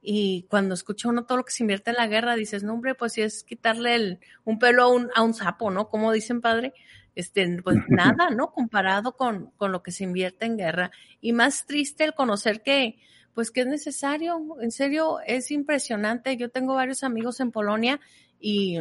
[0.00, 2.94] Y cuando escucha uno todo lo que se invierte en la guerra, dices, no, hombre,
[2.94, 5.88] pues si es quitarle el, un pelo a un, a un sapo, ¿no?
[5.88, 6.72] Como dicen, padre,
[7.14, 8.52] este, pues nada, ¿no?
[8.52, 10.90] Comparado con, con lo que se invierte en guerra.
[11.20, 12.98] Y más triste el conocer que,
[13.34, 14.40] pues que es necesario.
[14.60, 16.36] En serio, es impresionante.
[16.36, 18.00] Yo tengo varios amigos en Polonia
[18.40, 18.78] y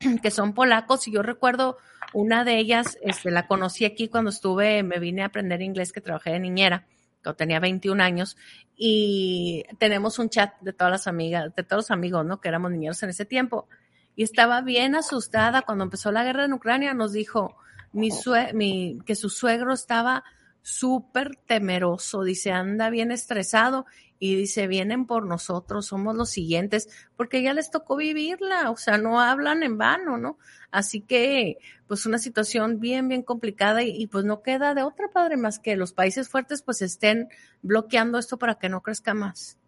[0.22, 1.78] que son polacos y yo recuerdo
[2.12, 6.00] una de ellas, este, la conocí aquí cuando estuve, me vine a aprender inglés que
[6.00, 6.86] trabajé de niñera,
[7.22, 8.36] cuando tenía 21 años
[8.76, 12.40] y tenemos un chat de todas las amigas, de todos los amigos, ¿no?
[12.40, 13.68] Que éramos niñeros en ese tiempo.
[14.14, 17.56] Y estaba bien asustada cuando empezó la guerra en Ucrania, nos dijo
[17.92, 18.10] mi,
[18.54, 20.24] mi que su suegro estaba
[20.62, 23.86] súper temeroso, dice, anda bien estresado
[24.18, 28.98] y dice, vienen por nosotros, somos los siguientes, porque ya les tocó vivirla, o sea,
[28.98, 30.38] no hablan en vano, ¿no?
[30.70, 35.36] Así que, pues una situación bien, bien complicada y, pues no queda de otra, padre,
[35.36, 37.28] más que los países fuertes pues estén
[37.62, 39.58] bloqueando esto para que no crezca más.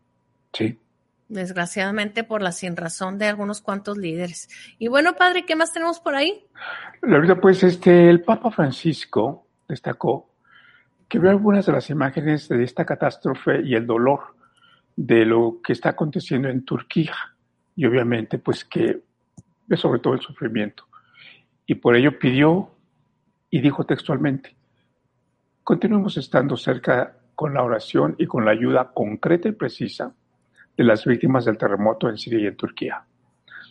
[0.53, 0.79] Sí.
[1.29, 4.49] Desgraciadamente por la sin razón de algunos cuantos líderes.
[4.79, 6.47] Y bueno, padre, ¿qué más tenemos por ahí?
[7.03, 10.29] La verdad, pues este, el Papa Francisco destacó
[11.09, 14.38] que vio algunas de las imágenes de esta catástrofe y el dolor
[15.01, 17.15] de lo que está aconteciendo en Turquía
[17.77, 19.01] y obviamente pues que
[19.69, 20.89] ve sobre todo el sufrimiento.
[21.67, 22.75] Y por ello pidió
[23.49, 24.57] y dijo textualmente,
[25.63, 30.13] continuemos estando cerca con la oración y con la ayuda concreta y precisa
[30.77, 33.05] de las víctimas del terremoto en Siria y en Turquía.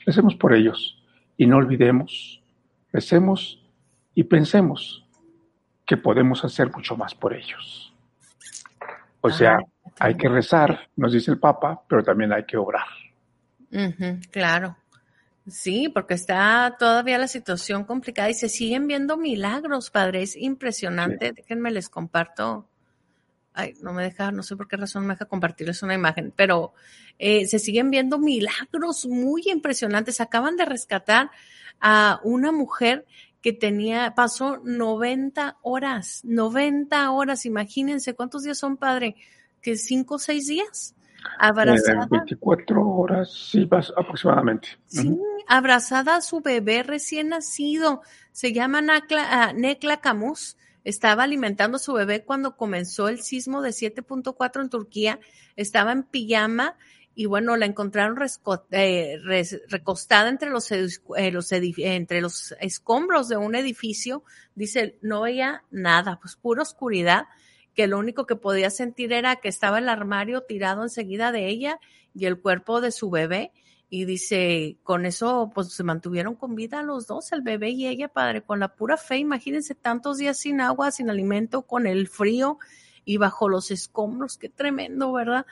[0.05, 1.03] Recemos por ellos
[1.35, 2.41] y no olvidemos,
[2.93, 3.67] recemos
[4.15, 5.05] y pensemos
[5.85, 7.93] que podemos hacer mucho más por ellos.
[9.19, 9.57] O sea,
[9.99, 12.85] hay que rezar, nos dice el Papa, pero también hay que obrar.
[14.31, 14.77] claro.
[15.47, 20.21] Sí, porque está todavía la situación complicada y se siguen viendo milagros, padre.
[20.21, 21.31] Es impresionante.
[21.31, 22.67] Déjenme les comparto.
[23.53, 26.73] Ay, no me deja, no sé por qué razón me deja compartirles una imagen, pero
[27.17, 30.19] eh, se siguen viendo milagros muy impresionantes.
[30.19, 31.31] Acaban de rescatar
[31.79, 33.05] a una mujer
[33.41, 39.15] que tenía, pasó 90 horas, 90 horas, imagínense cuántos días son, padre,
[39.67, 40.95] que cinco o seis días.
[41.39, 42.07] Abrazada.
[42.09, 44.69] 24 horas, sí, aproximadamente.
[44.85, 48.01] Sí, abrazada a su bebé recién nacido.
[48.31, 50.55] Se llama Necla, Necla Camus.
[50.85, 55.19] Estaba alimentando a su bebé cuando comenzó el sismo de 7.4 en Turquía.
[55.57, 56.77] Estaba en pijama
[57.13, 58.17] y bueno, la encontraron
[58.71, 59.19] eh,
[59.67, 60.87] recostada entre los, eh,
[61.33, 64.23] los entre los escombros de un edificio.
[64.55, 67.25] Dice, no veía nada, pues pura oscuridad,
[67.77, 71.79] que lo único que podía sentir era que estaba el armario tirado enseguida de ella
[72.15, 73.51] y el cuerpo de su bebé.
[73.87, 78.07] Y dice, con eso pues se mantuvieron con vida los dos, el bebé y ella,
[78.07, 82.57] padre, con la pura fe, imagínense tantos días sin agua, sin alimento, con el frío
[83.05, 85.45] y bajo los escombros, qué tremendo, ¿verdad?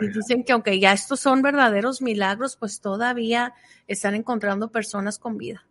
[0.00, 3.52] y dicen que aunque ya estos son verdaderos milagros, pues todavía
[3.88, 5.66] están encontrando personas con vida.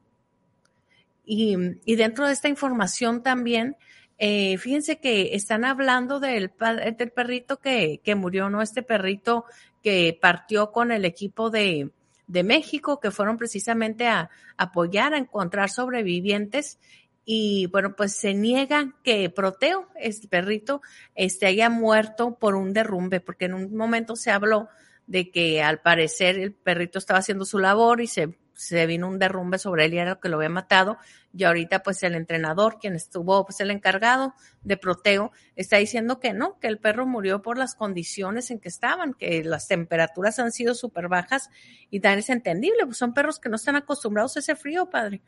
[1.26, 3.78] Y, y dentro de esta información también,
[4.18, 6.52] eh, fíjense que están hablando del,
[6.98, 8.62] del perrito que, que murió, ¿no?
[8.62, 9.46] Este perrito
[9.82, 11.92] que partió con el equipo de,
[12.28, 16.80] de México, que fueron precisamente a apoyar, a encontrar sobrevivientes
[17.26, 20.82] y bueno, pues se niega que Proteo, este perrito,
[21.16, 24.68] este haya muerto por un derrumbe, porque en un momento se habló
[25.08, 29.20] de que al parecer el perrito estaba haciendo su labor y se se vino un
[29.20, 30.98] derrumbe sobre él y era lo que lo había matado.
[31.36, 36.34] Y ahorita pues el entrenador, quien estuvo pues el encargado de proteo, está diciendo que
[36.34, 40.52] no, que el perro murió por las condiciones en que estaban, que las temperaturas han
[40.52, 41.50] sido súper bajas
[41.90, 45.22] y también es entendible, pues son perros que no están acostumbrados a ese frío, padre.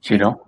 [0.00, 0.44] Sí, ¿no?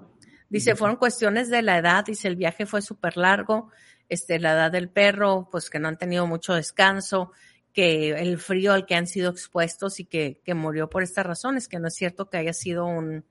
[0.51, 3.71] Dice, fueron cuestiones de la edad, dice, el viaje fue súper largo,
[4.09, 7.33] este, la edad del perro, pues que no han tenido mucho descanso,
[7.79, 11.69] que el frío al que han sido expuestos y que, que murió por estas razones,
[11.69, 13.25] que no es cierto que haya sido un,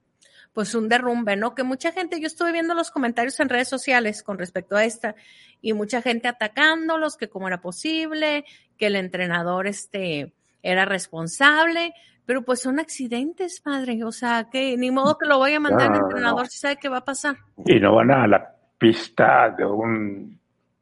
[0.53, 1.53] pues un derrumbe, ¿no?
[1.53, 5.15] Que mucha gente, yo estuve viendo los comentarios en redes sociales con respecto a esta,
[5.59, 8.45] y mucha gente atacándolos, que cómo era posible,
[8.77, 10.33] que el entrenador este
[10.63, 11.93] era responsable,
[12.25, 15.91] pero pues son accidentes, padre, o sea, que ni modo que lo vaya a mandar
[15.91, 17.35] al entrenador si sabe qué va a pasar.
[17.65, 20.39] Y no van a la pista de un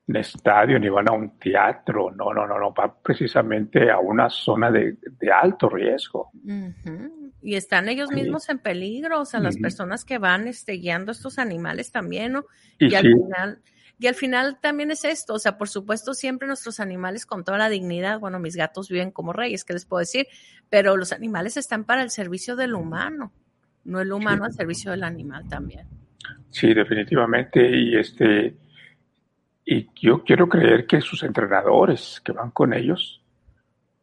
[0.08, 4.30] un estadio ni van a un teatro, no, no, no, no, va precisamente a una
[4.30, 4.98] zona de,
[5.34, 6.32] alto riesgo.
[7.42, 11.40] Y están ellos mismos en peligro, o sea, las personas que van este, guiando estos
[11.40, 12.46] animales también, ¿no?
[12.78, 13.62] Y, al final,
[13.98, 17.58] y al final también es esto, o sea, por supuesto siempre nuestros animales con toda
[17.58, 20.28] la dignidad, bueno, mis gatos viven como reyes, ¿qué les puedo decir?
[20.70, 23.32] Pero los animales están para el servicio del humano,
[23.84, 25.88] no el humano al servicio del animal también.
[26.52, 28.56] Sí, definitivamente, y este
[29.66, 33.22] y yo quiero creer que sus entrenadores que van con ellos,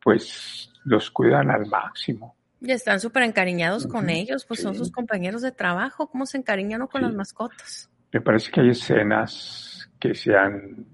[0.02, 2.36] pues los cuidan al máximo.
[2.60, 6.86] Y están súper encariñados con ellos, pues son sus compañeros de trabajo, ¿cómo se encariñan
[6.86, 7.88] con las mascotas?
[8.12, 10.86] Me parece que hay escenas que se han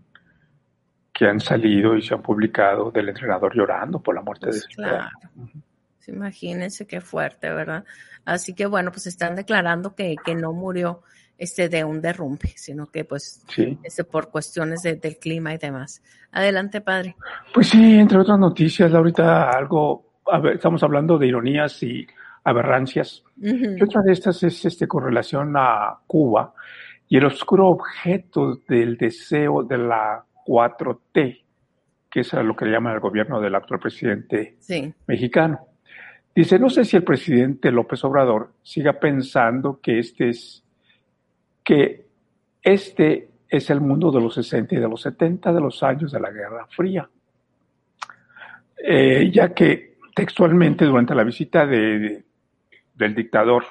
[1.12, 4.68] que han salido y se han publicado del entrenador llorando por la muerte de su
[4.68, 5.10] claro.
[6.06, 7.84] Imagínense qué fuerte, ¿verdad?
[8.24, 11.02] Así que bueno, pues están declarando que, que no murió
[11.38, 13.44] este, de un derrumbe, sino que pues
[13.82, 16.02] este, por cuestiones del clima y demás.
[16.32, 17.16] Adelante, padre.
[17.54, 20.20] Pues sí, entre otras noticias, ahorita algo,
[20.52, 22.06] estamos hablando de ironías y
[22.44, 23.22] aberrancias.
[23.40, 26.52] Y otra de estas es este, con relación a Cuba
[27.08, 31.42] y el oscuro objeto del deseo de la 4T,
[32.10, 34.56] que es lo que le llama el gobierno del actual presidente
[35.06, 35.60] mexicano.
[36.34, 40.62] Dice, no sé si el presidente López Obrador siga pensando que este es
[41.68, 42.06] que
[42.62, 46.18] este es el mundo de los 60 y de los 70 de los años de
[46.18, 47.10] la Guerra Fría,
[48.82, 52.24] eh, ya que textualmente durante la visita de,
[52.94, 53.66] del dictador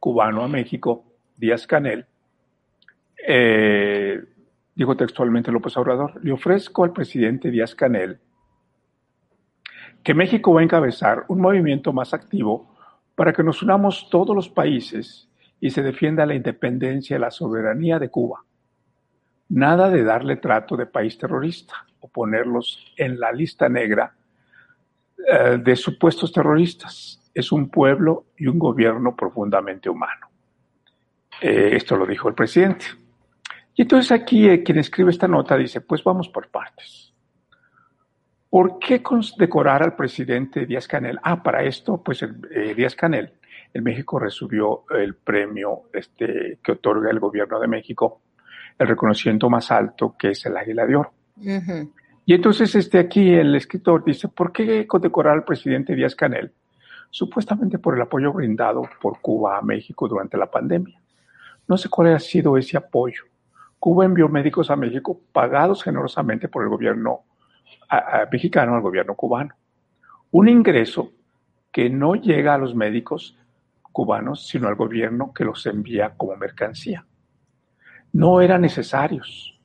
[0.00, 1.04] cubano a México,
[1.36, 2.06] Díaz Canel,
[3.26, 4.24] eh,
[4.74, 8.20] dijo textualmente López Obrador, le ofrezco al presidente Díaz Canel
[10.02, 12.74] que México va a encabezar un movimiento más activo
[13.14, 15.27] para que nos unamos todos los países
[15.60, 18.44] y se defienda la independencia y la soberanía de Cuba.
[19.50, 24.14] Nada de darle trato de país terrorista o ponerlos en la lista negra
[25.26, 27.20] eh, de supuestos terroristas.
[27.34, 30.28] Es un pueblo y un gobierno profundamente humano.
[31.40, 32.86] Eh, esto lo dijo el presidente.
[33.74, 37.12] Y entonces aquí eh, quien escribe esta nota dice, pues vamos por partes.
[38.50, 41.18] ¿Por qué condecorar al presidente Díaz Canel?
[41.22, 42.24] Ah, para esto, pues
[42.74, 43.32] Díaz Canel
[43.72, 48.22] en México recibió el premio este, que otorga el gobierno de México,
[48.78, 51.12] el reconocimiento más alto, que es el Águila de Oro.
[52.24, 56.52] Y entonces este, aquí el escritor dice, ¿por qué condecorar al presidente Díaz Canel?
[57.10, 61.00] Supuestamente por el apoyo brindado por Cuba a México durante la pandemia.
[61.66, 63.24] No sé cuál ha sido ese apoyo.
[63.78, 67.20] Cuba envió médicos a México pagados generosamente por el gobierno
[68.30, 69.54] mexicano al gobierno cubano.
[70.30, 71.12] Un ingreso
[71.72, 73.38] que no llega a los médicos
[73.98, 77.04] cubanos, sino al gobierno que los envía como mercancía.
[78.12, 79.58] No eran necesarios,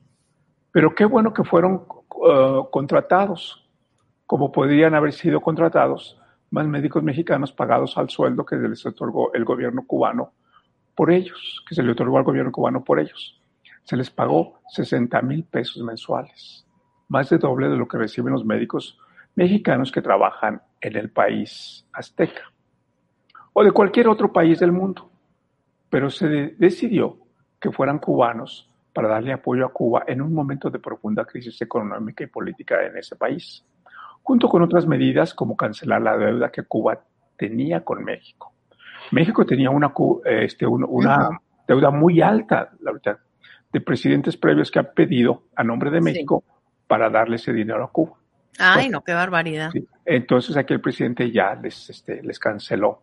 [0.72, 1.84] pero qué bueno que fueron
[2.28, 3.70] eh, contratados,
[4.26, 6.20] como podrían haber sido contratados
[6.50, 10.32] más médicos mexicanos pagados al sueldo que les otorgó el gobierno cubano
[10.96, 13.40] por ellos, que se le otorgó al gobierno cubano por ellos.
[13.84, 16.66] Se les pagó 60 mil pesos mensuales,
[17.06, 18.98] más de doble de lo que reciben los médicos
[19.36, 22.53] mexicanos que trabajan en el país azteca
[23.54, 25.10] o de cualquier otro país del mundo.
[25.88, 26.26] Pero se
[26.58, 27.16] decidió
[27.58, 32.22] que fueran cubanos para darle apoyo a Cuba en un momento de profunda crisis económica
[32.22, 33.64] y política en ese país,
[34.22, 37.00] junto con otras medidas como cancelar la deuda que Cuba
[37.36, 38.52] tenía con México.
[39.12, 39.92] México tenía una,
[40.24, 43.18] este, una deuda muy alta, la verdad,
[43.72, 46.44] de presidentes previos que han pedido a nombre de México
[46.86, 48.16] para darle ese dinero a Cuba.
[48.58, 49.72] Ay, no, qué barbaridad.
[50.04, 53.02] Entonces aquí el presidente ya les, este, les canceló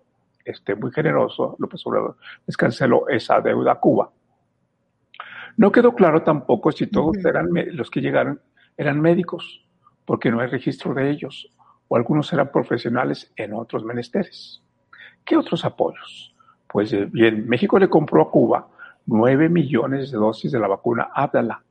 [0.80, 4.12] muy generoso, López Obrador, les canceló esa deuda a Cuba.
[5.58, 8.40] No quedó claro tampoco si todos eran los que llegaron
[8.78, 9.66] eran médicos,
[10.06, 11.50] porque no hay registro de ellos,
[11.88, 14.64] o algunos eran profesionales en otros menesteres.
[15.26, 16.36] ¿Qué otros apoyos?
[16.68, 18.68] Pues eh, bien, México le compró a Cuba
[19.06, 21.64] 9 millones de dosis de la vacuna Abdala,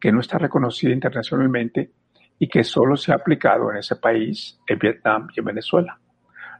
[0.00, 1.90] que no está reconocida internacionalmente
[2.38, 5.98] y que solo se ha aplicado en ese país, en Vietnam y en Venezuela.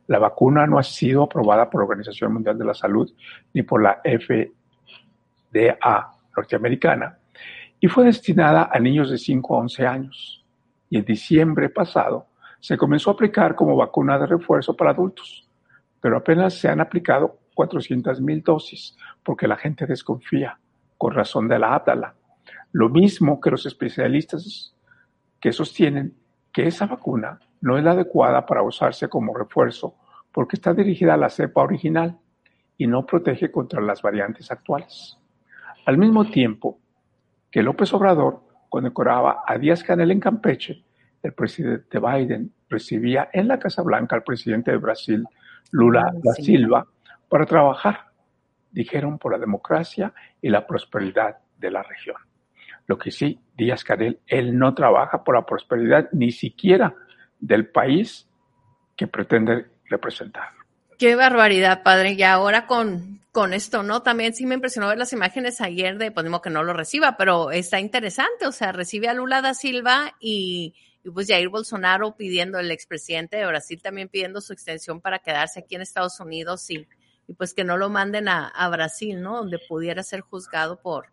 [0.06, 3.12] La vacuna no ha sido aprobada por la Organización Mundial de la Salud
[3.52, 4.52] ni por la FDA
[6.36, 7.18] norteamericana
[7.80, 10.44] y fue destinada a niños de 5 a 11 años.
[10.88, 12.28] Y en diciembre pasado
[12.60, 15.48] se comenzó a aplicar como vacuna de refuerzo para adultos,
[16.00, 20.58] pero apenas se han aplicado 400 mil dosis porque la gente desconfía
[20.96, 22.14] con razón de la átala.
[22.72, 24.74] Lo mismo que los especialistas
[25.40, 26.14] que sostienen
[26.52, 29.96] que esa vacuna no es la adecuada para usarse como refuerzo
[30.30, 32.16] porque está dirigida a la cepa original
[32.78, 35.18] y no protege contra las variantes actuales.
[35.84, 36.78] Al mismo tiempo
[37.50, 40.84] que López Obrador condecoraba a Díaz Canel en Campeche,
[41.24, 45.24] el presidente Biden recibía en la Casa Blanca al presidente de Brasil,
[45.72, 46.86] Lula da Silva,
[47.28, 48.12] para trabajar,
[48.70, 52.16] dijeron, por la democracia y la prosperidad de la región.
[52.86, 56.94] Lo que sí, Díaz Canel, él no trabaja por la prosperidad ni siquiera
[57.38, 58.26] del país
[58.96, 60.50] que pretende representar.
[60.98, 62.12] Qué barbaridad, padre.
[62.12, 64.02] Y ahora con, con esto, ¿no?
[64.02, 67.50] También sí me impresionó ver las imágenes ayer de, pues que no lo reciba, pero
[67.50, 68.46] está interesante.
[68.46, 70.74] O sea, recibe a Lula da Silva y,
[71.04, 75.60] y pues Jair Bolsonaro pidiendo, el expresidente de Brasil también pidiendo su extensión para quedarse
[75.60, 76.88] aquí en Estados Unidos y,
[77.28, 79.36] y pues que no lo manden a, a, Brasil, ¿no?
[79.36, 81.08] Donde pudiera ser juzgado por,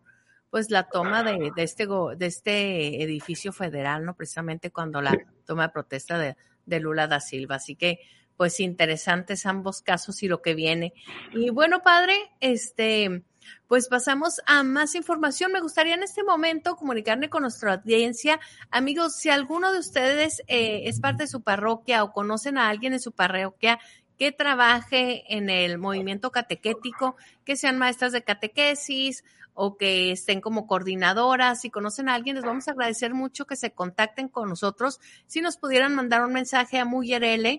[0.54, 4.14] pues la toma de, de, este, de este edificio federal, ¿no?
[4.14, 7.56] Precisamente cuando la toma de protesta de, de Lula da Silva.
[7.56, 7.98] Así que,
[8.36, 10.92] pues interesantes ambos casos y lo que viene.
[11.32, 13.24] Y bueno, padre, este,
[13.66, 15.50] pues pasamos a más información.
[15.50, 18.38] Me gustaría en este momento comunicarme con nuestra audiencia.
[18.70, 22.92] Amigos, si alguno de ustedes eh, es parte de su parroquia o conocen a alguien
[22.92, 23.80] en su parroquia
[24.18, 30.66] que trabaje en el movimiento catequético, que sean maestras de catequesis o que estén como
[30.66, 31.60] coordinadoras.
[31.60, 35.00] Si conocen a alguien, les vamos a agradecer mucho que se contacten con nosotros.
[35.26, 37.58] Si nos pudieran mandar un mensaje a muyerl.org.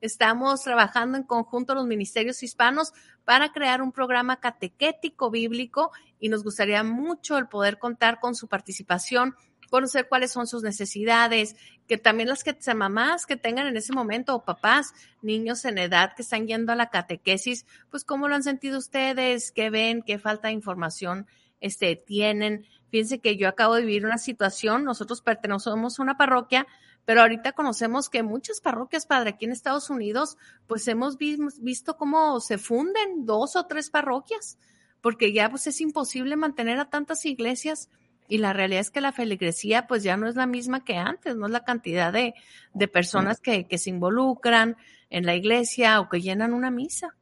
[0.00, 2.92] Estamos trabajando en conjunto los ministerios hispanos
[3.24, 8.48] para crear un programa catequético bíblico y nos gustaría mucho el poder contar con su
[8.48, 9.34] participación
[9.70, 11.56] conocer cuáles son sus necesidades,
[11.86, 14.92] que también las que mamás que tengan en ese momento o papás,
[15.22, 19.52] niños en edad que están yendo a la catequesis, pues cómo lo han sentido ustedes,
[19.52, 21.26] qué ven, qué falta de información
[21.60, 22.66] este tienen.
[22.90, 26.66] Fíjense que yo acabo de vivir una situación, nosotros pertenecemos a una parroquia,
[27.04, 32.38] pero ahorita conocemos que muchas parroquias, padre, aquí en Estados Unidos, pues hemos visto cómo
[32.40, 34.58] se funden dos o tres parroquias,
[35.00, 37.88] porque ya pues es imposible mantener a tantas iglesias
[38.28, 41.34] y la realidad es que la feligresía pues ya no es la misma que antes,
[41.36, 42.34] no es la cantidad de,
[42.74, 44.76] de personas que, que, se involucran
[45.10, 47.14] en la iglesia o que llenan una misa.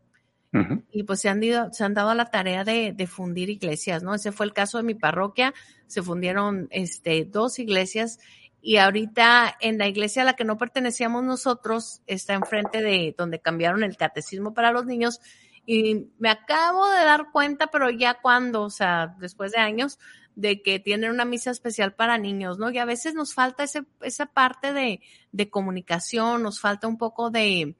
[0.90, 4.02] Y pues se han, ido, se han dado a la tarea de, de, fundir iglesias,
[4.02, 4.14] ¿no?
[4.14, 5.52] Ese fue el caso de mi parroquia,
[5.86, 8.18] se fundieron este, dos iglesias
[8.62, 13.38] y ahorita en la iglesia a la que no pertenecíamos nosotros está enfrente de donde
[13.38, 15.20] cambiaron el catecismo para los niños.
[15.66, 19.98] Y me acabo de dar cuenta, pero ya cuando, o sea, después de años,
[20.36, 22.70] de que tienen una misa especial para niños, ¿no?
[22.70, 25.00] Y a veces nos falta ese, esa parte de,
[25.32, 27.74] de comunicación, nos falta un poco de,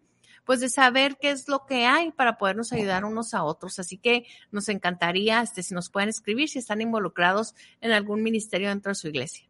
[0.45, 3.79] pues de saber qué es lo que hay para podernos ayudar unos a otros.
[3.79, 8.71] Así que nos encantaría, este, si nos pueden escribir, si están involucrados en algún ministerio
[8.71, 9.47] dentro de su iglesia.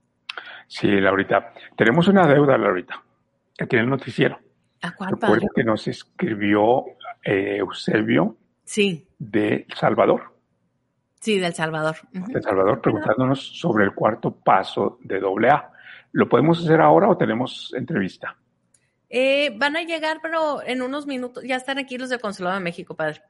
[0.66, 1.52] Sí, Laurita.
[1.76, 3.02] Tenemos una deuda, Laurita,
[3.56, 4.38] que tiene el noticiero.
[4.82, 6.84] ¿A cuál, Recuerda que nos escribió
[7.24, 9.06] eh, Eusebio sí.
[9.18, 10.35] de Salvador.
[11.20, 11.96] Sí, del Salvador.
[12.12, 15.70] De Salvador, preguntándonos sobre el cuarto paso de doble A.
[16.12, 18.36] ¿Lo podemos hacer ahora o tenemos entrevista?
[19.08, 22.62] Eh, van a llegar, pero en unos minutos, ya están aquí los del Consulado de
[22.62, 23.22] México, padre.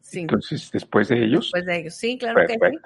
[0.00, 0.20] Sí.
[0.20, 1.46] Entonces, después de ellos.
[1.46, 2.78] Después de ellos, sí, claro que sí.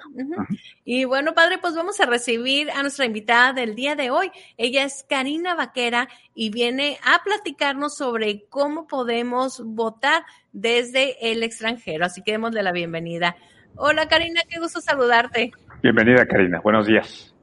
[0.85, 4.31] Y bueno, padre, pues vamos a recibir a nuestra invitada del día de hoy.
[4.57, 12.05] Ella es Karina Vaquera y viene a platicarnos sobre cómo podemos votar desde el extranjero.
[12.05, 13.35] Así que démosle la bienvenida.
[13.75, 15.51] Hola Karina, qué gusto saludarte.
[15.81, 17.33] Bienvenida Karina, buenos días.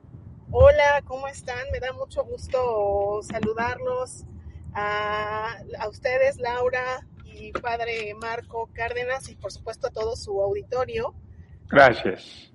[0.51, 1.59] Hola, ¿cómo están?
[1.73, 4.25] Me da mucho gusto saludarlos
[4.73, 11.15] a, a ustedes, Laura y padre Marco Cárdenas y por supuesto a todo su auditorio.
[11.69, 12.53] Gracias.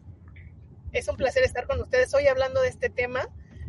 [0.92, 3.28] Es un placer estar con ustedes hoy hablando de este tema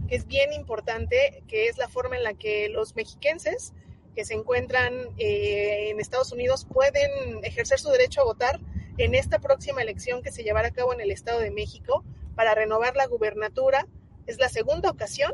[0.08, 3.72] que es bien importante, que es la forma en la que los mexiquenses
[4.14, 8.60] que se encuentran eh, en Estados Unidos pueden ejercer su derecho a votar
[8.98, 12.54] en esta próxima elección que se llevará a cabo en el Estado de México para
[12.54, 13.86] renovar la gubernatura.
[14.26, 15.32] Es la segunda ocasión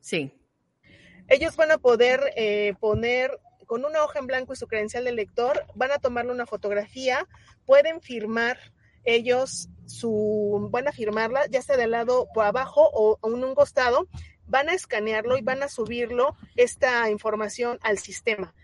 [0.00, 0.34] Sí.
[1.28, 3.38] Ellos van a poder eh, poner
[3.68, 7.28] con una hoja en blanco y su credencial de lector, van a tomarle una fotografía,
[7.66, 8.58] pueden firmar
[9.04, 14.08] ellos su, van a firmarla, ya sea del lado por abajo o en un costado,
[14.46, 18.54] van a escanearlo y van a subirlo esta información al sistema.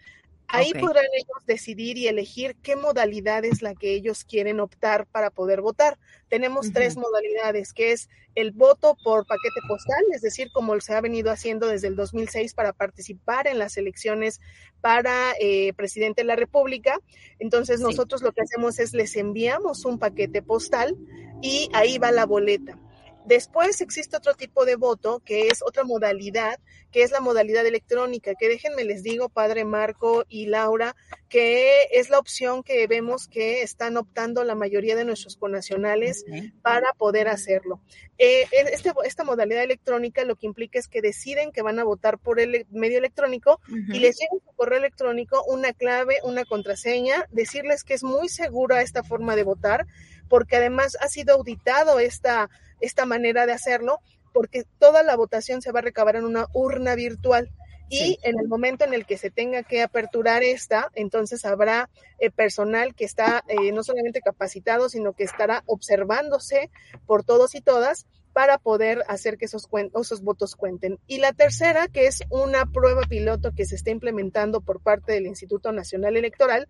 [0.55, 5.31] Ahí podrán ellos decidir y elegir qué modalidad es la que ellos quieren optar para
[5.31, 5.99] poder votar.
[6.29, 11.01] Tenemos tres modalidades, que es el voto por paquete postal, es decir, como se ha
[11.01, 14.41] venido haciendo desde el 2006 para participar en las elecciones
[14.81, 16.99] para eh, presidente de la República.
[17.39, 20.97] Entonces nosotros lo que hacemos es les enviamos un paquete postal
[21.43, 22.79] y ahí va la boleta.
[23.25, 26.59] Después existe otro tipo de voto, que es otra modalidad,
[26.91, 30.95] que es la modalidad electrónica, que déjenme les digo, padre Marco y Laura,
[31.29, 36.25] que es la opción que vemos que están optando la mayoría de nuestros conacionales
[36.62, 37.81] para poder hacerlo.
[38.18, 42.18] Eh, este, esta modalidad electrónica lo que implica es que deciden que van a votar
[42.18, 47.85] por el medio electrónico y les llega su correo electrónico una clave, una contraseña, decirles
[47.85, 49.87] que es muy segura esta forma de votar,
[50.29, 52.51] porque además ha sido auditado esta
[52.81, 54.01] esta manera de hacerlo,
[54.33, 57.51] porque toda la votación se va a recabar en una urna virtual.
[57.91, 62.31] Y en el momento en el que se tenga que aperturar esta, entonces habrá eh,
[62.31, 66.70] personal que está eh, no solamente capacitado, sino que estará observándose
[67.07, 69.68] por todos y todas para poder hacer que esos,
[70.01, 70.99] esos votos cuenten.
[71.07, 75.27] Y la tercera, que es una prueba piloto que se está implementando por parte del
[75.27, 76.68] Instituto Nacional Electoral,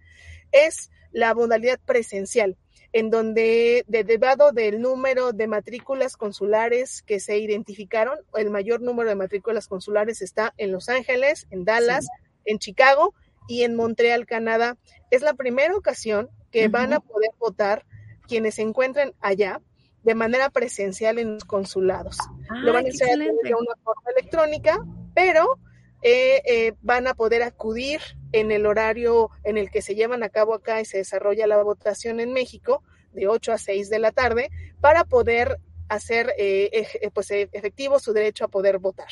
[0.53, 2.59] es la modalidad presencial
[2.95, 9.17] en donde, derivado del número de matrículas consulares que se identificaron, el mayor número de
[9.17, 12.07] matrículas consulares está en Los Ángeles, en Dallas,
[12.45, 13.13] en Chicago
[13.49, 14.79] y en Montreal, Canadá.
[15.11, 17.85] Es la primera ocasión que van a poder votar
[18.29, 19.61] quienes se encuentren allá
[20.05, 22.17] de manera presencial en los consulados.
[22.63, 24.79] Lo van a hacer de una forma electrónica,
[25.17, 25.59] pero
[26.07, 27.99] eh, eh, van a poder acudir
[28.33, 31.63] en el horario en el que se llevan a cabo acá y se desarrolla la
[31.63, 32.83] votación en México,
[33.13, 34.51] de 8 a 6 de la tarde,
[34.83, 35.57] para poder
[35.89, 39.09] hacer eh, pues, efectivo su derecho a poder votar.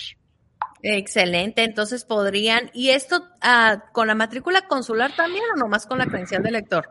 [0.82, 6.04] Excelente, entonces podrían, ¿y esto ah, con la matrícula consular también o nomás con la
[6.04, 6.90] credencial de elector?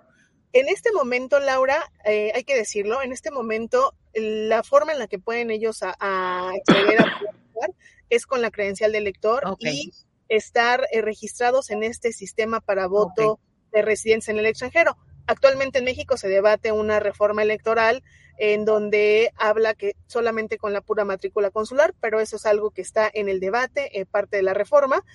[0.52, 5.20] En este momento, Laura, hay que decirlo, en este momento la forma en la que
[5.20, 7.20] pueden ellos acceder a
[7.54, 7.72] votar
[8.10, 9.92] es con la credencial de elector y
[10.28, 13.40] estar eh, registrados en este sistema para voto
[13.72, 14.98] de residencia en el extranjero.
[15.32, 18.04] Actualmente en México se debate una reforma electoral
[18.38, 22.82] en donde habla que solamente con la pura matrícula consular, pero eso es algo que
[22.82, 25.06] está en el debate, eh, parte de la reforma.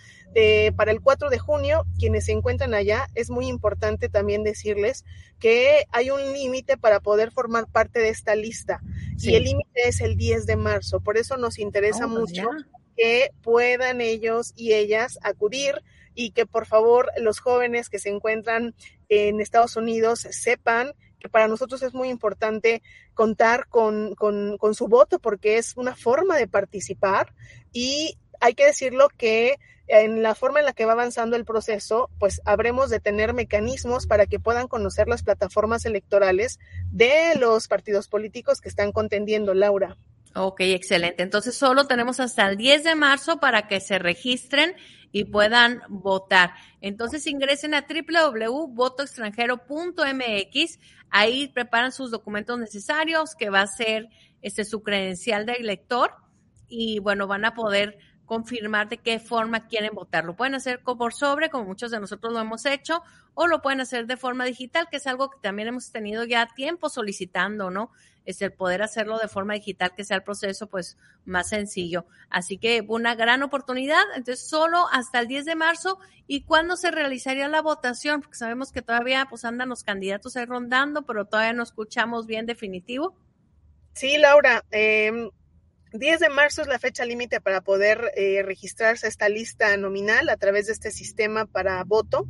[0.76, 5.04] para el 4 de junio, quienes se encuentran allá, es muy importante también decirles
[5.38, 8.80] que hay un límite para poder formar parte de esta lista
[9.18, 11.00] y el límite es el 10 de marzo.
[11.00, 12.48] Por eso nos interesa oh, pues mucho
[12.96, 15.82] que puedan ellos y ellas acudir
[16.14, 18.74] y que por favor los jóvenes que se encuentran
[19.08, 22.82] en Estados Unidos sepan que para nosotros es muy importante
[23.14, 27.34] contar con, con, su voto porque es una forma de participar
[27.72, 29.56] y hay que decirlo que
[29.88, 34.06] en la forma en la que va avanzando el proceso, pues habremos de tener mecanismos
[34.06, 36.58] para que puedan conocer las plataformas electorales
[36.90, 39.96] de los partidos políticos que están contendiendo, Laura.
[40.38, 41.22] Ok, excelente.
[41.22, 44.76] Entonces solo tenemos hasta el 10 de marzo para que se registren
[45.10, 46.52] y puedan votar.
[46.82, 50.78] Entonces ingresen a www.votoextranjero.mx.
[51.08, 54.10] Ahí preparan sus documentos necesarios, que va a ser
[54.42, 56.12] este, su credencial de elector.
[56.68, 57.96] Y bueno, van a poder
[58.26, 60.24] confirmar de qué forma quieren votar.
[60.24, 63.02] Lo pueden hacer por sobre, como muchos de nosotros lo hemos hecho,
[63.34, 66.46] o lo pueden hacer de forma digital, que es algo que también hemos tenido ya
[66.54, 67.90] tiempo solicitando, ¿no?
[68.24, 72.06] Es el poder hacerlo de forma digital, que sea el proceso pues más sencillo.
[72.28, 74.02] Así que una gran oportunidad.
[74.16, 75.98] Entonces, solo hasta el 10 de marzo.
[76.26, 78.20] ¿Y cuándo se realizaría la votación?
[78.20, 82.46] Porque sabemos que todavía pues andan los candidatos ahí rondando, pero todavía no escuchamos bien
[82.46, 83.14] definitivo.
[83.92, 84.64] Sí, Laura.
[84.72, 85.30] Eh,
[85.92, 90.28] 10 de marzo es la fecha límite para poder eh, registrarse a esta lista nominal
[90.28, 92.26] a través de este sistema para voto.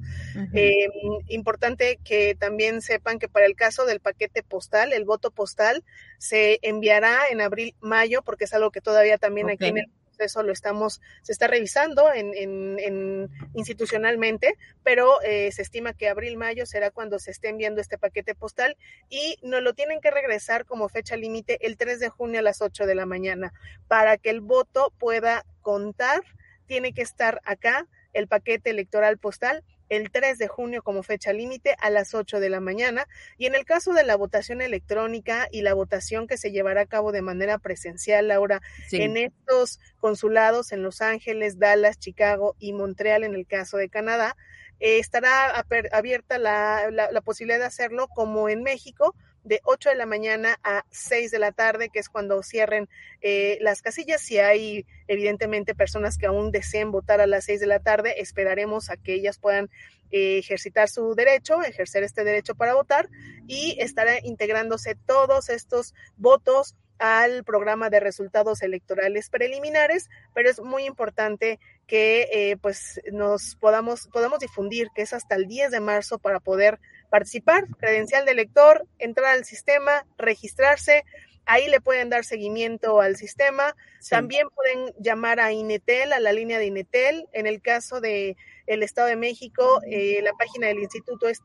[0.53, 0.89] eh,
[1.29, 5.85] importante que también sepan que para el caso del paquete postal, el voto postal
[6.19, 9.55] se enviará en abril-mayo, porque es algo que todavía también okay.
[9.55, 15.51] aquí en el eso lo estamos, se está revisando en, en, en institucionalmente, pero eh,
[15.53, 18.77] se estima que abril-mayo será cuando se esté enviando este paquete postal
[19.09, 22.63] y nos lo tienen que regresar como fecha límite el 3 de junio a las
[22.63, 23.53] 8 de la mañana.
[23.89, 26.23] Para que el voto pueda contar,
[26.67, 31.77] tiene que estar acá el paquete electoral postal el 3 de junio como fecha límite
[31.81, 33.07] a las 8 de la mañana
[33.39, 36.87] y en el caso de la votación electrónica y la votación que se llevará a
[36.87, 39.03] cabo de manera presencial, Laura, sí.
[39.03, 44.37] en estos consulados en Los Ángeles, Dallas, Chicago y Montreal en el caso de Canadá,
[44.79, 49.15] eh, estará abierta la, la, la posibilidad de hacerlo como en México,
[49.47, 52.89] de 8 de la mañana a 6 de la tarde, que es cuando cierren
[53.23, 54.21] eh, las casillas.
[54.21, 58.91] Si hay, evidentemente, personas que aún deseen votar a las 6 de la tarde, esperaremos
[58.91, 59.71] a que ellas puedan
[60.11, 63.09] eh, ejercitar su derecho, ejercer este derecho para votar
[63.47, 70.85] y estará integrándose todos estos votos al programa de resultados electorales preliminares, pero es muy
[70.85, 76.19] importante que eh, pues nos podamos, podamos difundir que es hasta el 10 de marzo
[76.19, 76.79] para poder
[77.11, 81.05] participar, credencial de elector, entrar al sistema, registrarse,
[81.47, 84.11] ahí le pueden dar seguimiento al sistema, sí.
[84.11, 88.37] también pueden llamar a Inetel, a la línea de Inetel, en el caso de
[88.67, 91.41] el Estado de México, eh, la página del instituto es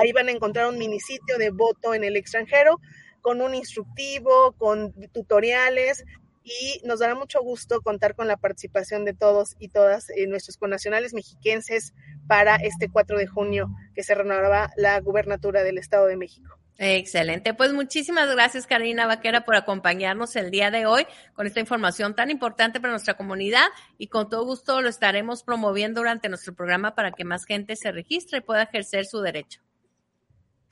[0.00, 2.80] Ahí van a encontrar un minisitio de voto en el extranjero
[3.20, 6.04] con un instructivo, con tutoriales
[6.44, 10.56] y nos dará mucho gusto contar con la participación de todos y todas eh, nuestros
[10.56, 11.94] connacionales mexiquenses
[12.26, 16.61] para este 4 de junio que se renovará la gubernatura del Estado de México.
[16.78, 17.54] Excelente.
[17.54, 22.30] Pues muchísimas gracias, Karina Vaquera, por acompañarnos el día de hoy con esta información tan
[22.30, 23.66] importante para nuestra comunidad
[23.98, 27.92] y con todo gusto lo estaremos promoviendo durante nuestro programa para que más gente se
[27.92, 29.60] registre y pueda ejercer su derecho.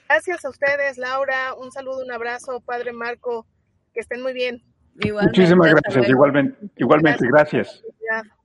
[0.08, 1.54] Gracias a ustedes, Laura.
[1.54, 3.46] Un saludo, un abrazo, Padre Marco.
[3.94, 4.62] Que estén muy bien.
[4.98, 6.08] Igualmente, Muchísimas gracias.
[6.08, 7.82] Igualmente, igualmente, gracias.
[8.00, 8.39] gracias.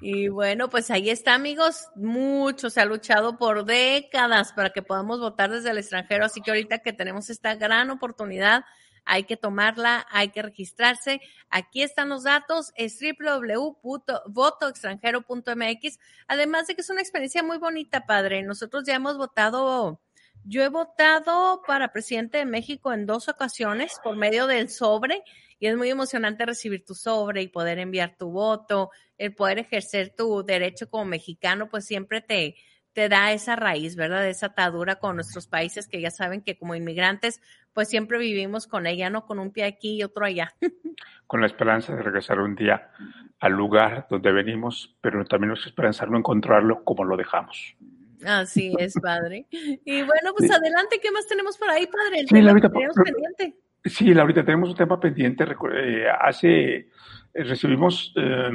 [0.00, 1.88] Y bueno, pues ahí está, amigos.
[1.94, 6.24] Mucho se ha luchado por décadas para que podamos votar desde el extranjero.
[6.24, 8.64] Así que ahorita que tenemos esta gran oportunidad,
[9.04, 11.20] hay que tomarla, hay que registrarse.
[11.48, 15.98] Aquí están los datos, es www.votoextranjero.mx.
[16.28, 18.42] Además de que es una experiencia muy bonita, padre.
[18.42, 20.00] Nosotros ya hemos votado,
[20.44, 25.22] yo he votado para presidente de México en dos ocasiones por medio del sobre
[25.60, 30.14] y es muy emocionante recibir tu sobre y poder enviar tu voto, el poder ejercer
[30.16, 32.56] tu derecho como mexicano, pues siempre te,
[32.94, 34.26] te da esa raíz, ¿verdad?
[34.26, 37.42] Esa atadura con nuestros países que ya saben que como inmigrantes,
[37.74, 39.26] pues siempre vivimos con ella, ¿no?
[39.26, 40.54] Con un pie aquí y otro allá.
[41.26, 42.90] Con la esperanza de regresar un día
[43.38, 47.76] al lugar donde venimos, pero también nuestra esperanza no encontrarlo como lo dejamos.
[48.24, 49.46] Así es, padre.
[49.50, 50.56] Y bueno, pues sí.
[50.56, 52.20] adelante, ¿qué más tenemos por ahí, padre?
[52.20, 53.56] El sí, tema que tenemos pendiente.
[53.84, 55.44] Sí, ahorita tenemos un tema pendiente.
[55.44, 56.88] Eh, hace, eh,
[57.34, 58.50] recibimos eh,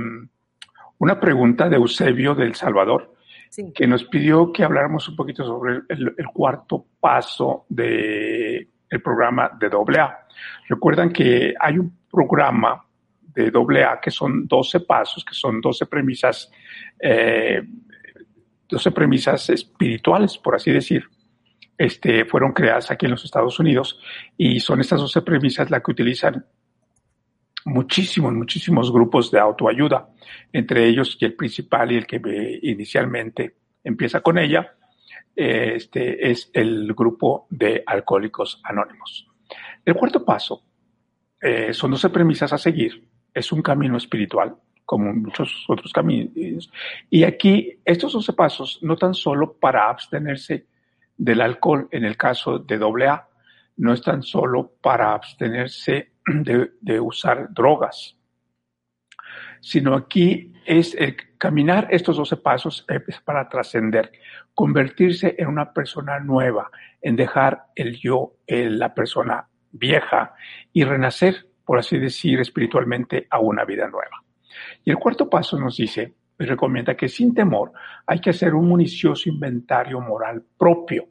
[0.99, 3.15] una pregunta de Eusebio del Salvador,
[3.49, 3.71] sí.
[3.73, 9.51] que nos pidió que habláramos un poquito sobre el, el cuarto paso del de programa
[9.59, 10.27] de AA.
[10.69, 12.85] Recuerdan que hay un programa
[13.33, 16.51] de AA que son 12 pasos, que son 12 premisas,
[16.99, 17.63] eh,
[18.69, 21.09] 12 premisas espirituales, por así decir
[21.77, 23.99] este, fueron creadas aquí en los Estados Unidos
[24.37, 26.45] y son estas 12 premisas las que utilizan
[27.65, 30.09] muchísimos, muchísimos grupos de autoayuda,
[30.53, 34.75] entre ellos y el principal y el que inicialmente empieza con ella,
[35.35, 39.27] este es el grupo de alcohólicos anónimos.
[39.83, 40.63] El cuarto paso
[41.41, 44.55] eh, son 12 premisas a seguir, es un camino espiritual,
[44.85, 46.71] como muchos otros caminos.
[47.09, 50.67] Y aquí estos 12 pasos no tan solo para abstenerse
[51.17, 53.27] del alcohol en el caso de AA,
[53.77, 58.17] no es tan solo para abstenerse de, usar drogas,
[59.61, 64.11] sino aquí es el caminar estos 12 pasos es para trascender,
[64.53, 70.33] convertirse en una persona nueva, en dejar el yo, la persona vieja
[70.73, 74.23] y renacer, por así decir, espiritualmente a una vida nueva.
[74.83, 77.71] Y el cuarto paso nos dice y recomienda que sin temor
[78.05, 81.07] hay que hacer un municioso inventario moral propio.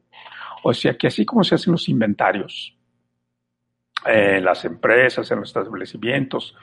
[0.62, 2.76] O sea que así como se hacen los inventarios
[4.06, 6.56] en las empresas, en los establecimientos,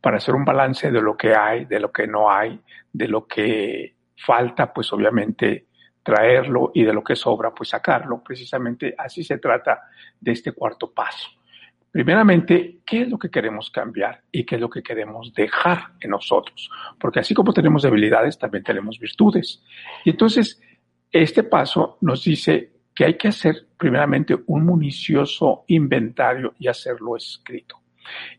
[0.00, 2.60] para hacer un balance de lo que hay, de lo que no hay,
[2.92, 5.66] de lo que falta, pues obviamente
[6.02, 8.22] traerlo y de lo que sobra, pues sacarlo.
[8.22, 9.82] Precisamente así se trata
[10.20, 11.37] de este cuarto paso.
[11.90, 16.10] Primeramente, ¿qué es lo que queremos cambiar y qué es lo que queremos dejar en
[16.10, 16.70] nosotros?
[17.00, 19.62] Porque así como tenemos debilidades, también tenemos virtudes.
[20.04, 20.60] Y entonces,
[21.10, 27.80] este paso nos dice que hay que hacer primeramente un municioso inventario y hacerlo escrito.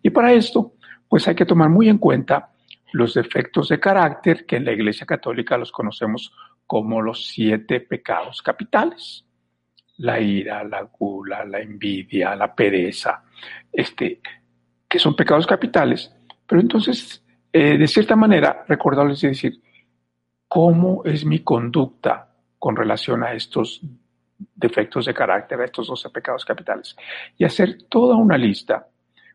[0.03, 0.73] Y para esto,
[1.07, 2.51] pues hay que tomar muy en cuenta
[2.91, 6.33] los defectos de carácter que en la Iglesia Católica los conocemos
[6.67, 9.25] como los siete pecados capitales.
[9.99, 13.23] La ira, la gula, la envidia, la pereza,
[13.71, 14.19] este,
[14.87, 16.13] que son pecados capitales.
[16.45, 17.23] Pero entonces,
[17.53, 19.61] eh, de cierta manera, recordarles y decir,
[20.47, 23.81] ¿cómo es mi conducta con relación a estos
[24.55, 26.95] defectos de carácter, a estos 12 pecados capitales?
[27.37, 28.87] Y hacer toda una lista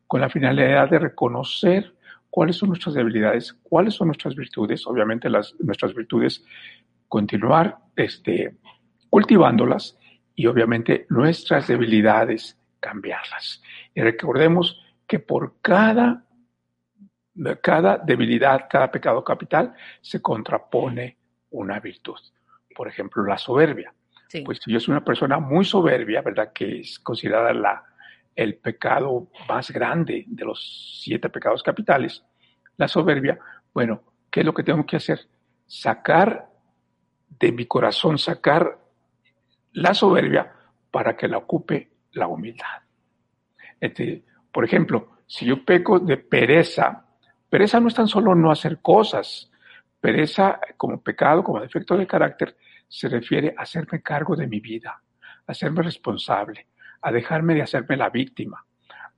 [0.06, 1.94] con la finalidad de reconocer
[2.30, 6.44] cuáles son nuestras debilidades, cuáles son nuestras virtudes, obviamente las, nuestras virtudes,
[7.06, 8.56] continuar este,
[9.08, 9.96] cultivándolas
[10.34, 13.62] y obviamente nuestras debilidades cambiarlas.
[13.94, 16.24] Y recordemos que por cada,
[17.62, 21.16] cada debilidad, cada pecado capital, se contrapone
[21.50, 22.18] una virtud.
[22.74, 23.94] Por ejemplo, la soberbia.
[24.44, 26.52] Pues si yo soy una persona muy soberbia, ¿verdad?
[26.52, 27.84] Que es considerada la,
[28.34, 32.24] el pecado más grande de los siete pecados capitales,
[32.76, 33.38] la soberbia,
[33.72, 35.20] bueno, ¿qué es lo que tengo que hacer?
[35.66, 36.50] Sacar
[37.38, 38.83] de mi corazón, sacar
[39.74, 40.52] la soberbia
[40.90, 42.82] para que la ocupe la humildad.
[43.80, 47.06] Este, por ejemplo, si yo peco de pereza,
[47.48, 49.50] pereza no es tan solo no hacer cosas,
[50.00, 52.56] pereza como pecado, como defecto de carácter,
[52.88, 55.02] se refiere a hacerme cargo de mi vida,
[55.46, 56.68] a hacerme responsable,
[57.00, 58.64] a dejarme de hacerme la víctima,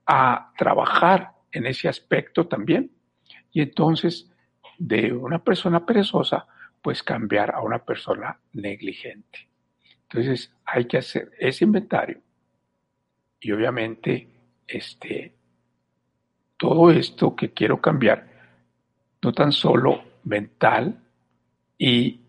[0.06, 2.90] a trabajar en ese aspecto también.
[3.52, 4.32] Y entonces,
[4.78, 6.46] de una persona perezosa,
[6.80, 9.48] pues cambiar a una persona negligente.
[10.08, 12.20] Entonces, hay que hacer ese inventario.
[13.40, 14.28] Y obviamente,
[14.66, 15.34] este,
[16.56, 18.26] todo esto que quiero cambiar,
[19.22, 21.02] no tan solo mental
[21.78, 22.20] y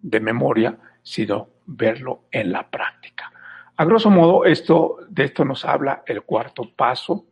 [0.00, 3.32] de memoria, sino verlo en la práctica.
[3.76, 7.26] A grosso modo, esto, de esto nos habla el cuarto paso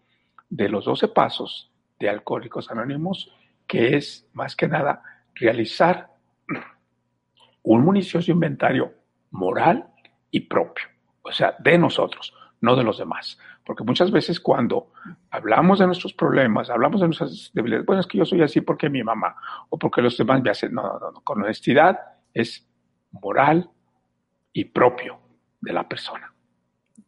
[0.48, 3.32] de los doce pasos de Alcohólicos Anónimos,
[3.66, 5.02] que es más que nada
[5.34, 6.10] realizar
[7.62, 8.99] un municioso inventario
[9.30, 9.88] moral
[10.30, 10.84] y propio,
[11.22, 13.38] o sea, de nosotros, no de los demás.
[13.64, 14.92] Porque muchas veces cuando
[15.30, 18.88] hablamos de nuestros problemas, hablamos de nuestras debilidades, bueno, es que yo soy así porque
[18.88, 19.36] mi mamá
[19.68, 21.98] o porque los demás me hacen, no, no, no, con honestidad
[22.34, 22.66] es
[23.12, 23.70] moral
[24.52, 25.20] y propio
[25.60, 26.32] de la persona.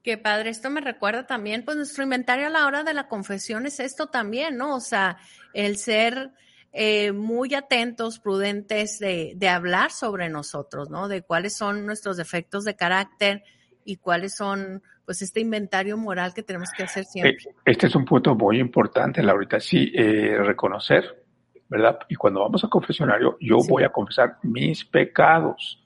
[0.02, 3.66] Qué padre, esto me recuerda también, pues nuestro inventario a la hora de la confesión
[3.66, 4.74] es esto también, ¿no?
[4.74, 5.18] O sea,
[5.54, 6.32] el ser
[6.72, 11.06] eh, muy atentos, prudentes de, de, hablar sobre nosotros, ¿no?
[11.06, 13.44] De cuáles son nuestros defectos de carácter
[13.84, 17.32] y cuáles son, pues, este inventario moral que tenemos que hacer siempre.
[17.32, 21.24] Eh, este es un punto muy importante, Laurita, sí, eh, reconocer,
[21.68, 21.98] ¿verdad?
[22.08, 25.78] Y cuando vamos a confesionario, yo voy a confesar mis pecados.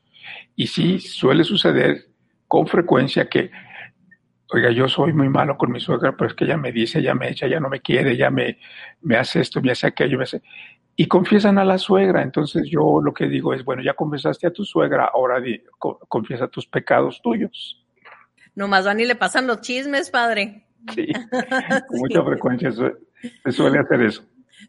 [0.54, 2.06] Y sí, suele suceder
[2.46, 3.50] con frecuencia que
[4.50, 7.14] oiga, yo soy muy malo con mi suegra, pero es que ella me dice, ella
[7.14, 8.58] me echa, ella no me quiere, ella me,
[9.02, 10.42] me hace esto, me hace aquello, me hace...
[10.98, 12.22] Y confiesan a la suegra.
[12.22, 15.42] Entonces yo lo que digo es, bueno, ya confesaste a tu suegra, ahora
[15.78, 17.84] confiesa tus pecados tuyos.
[18.54, 20.64] Nomás van y le pasan los chismes, padre.
[20.94, 21.06] Sí,
[21.88, 24.22] con mucha frecuencia se suele hacer eso.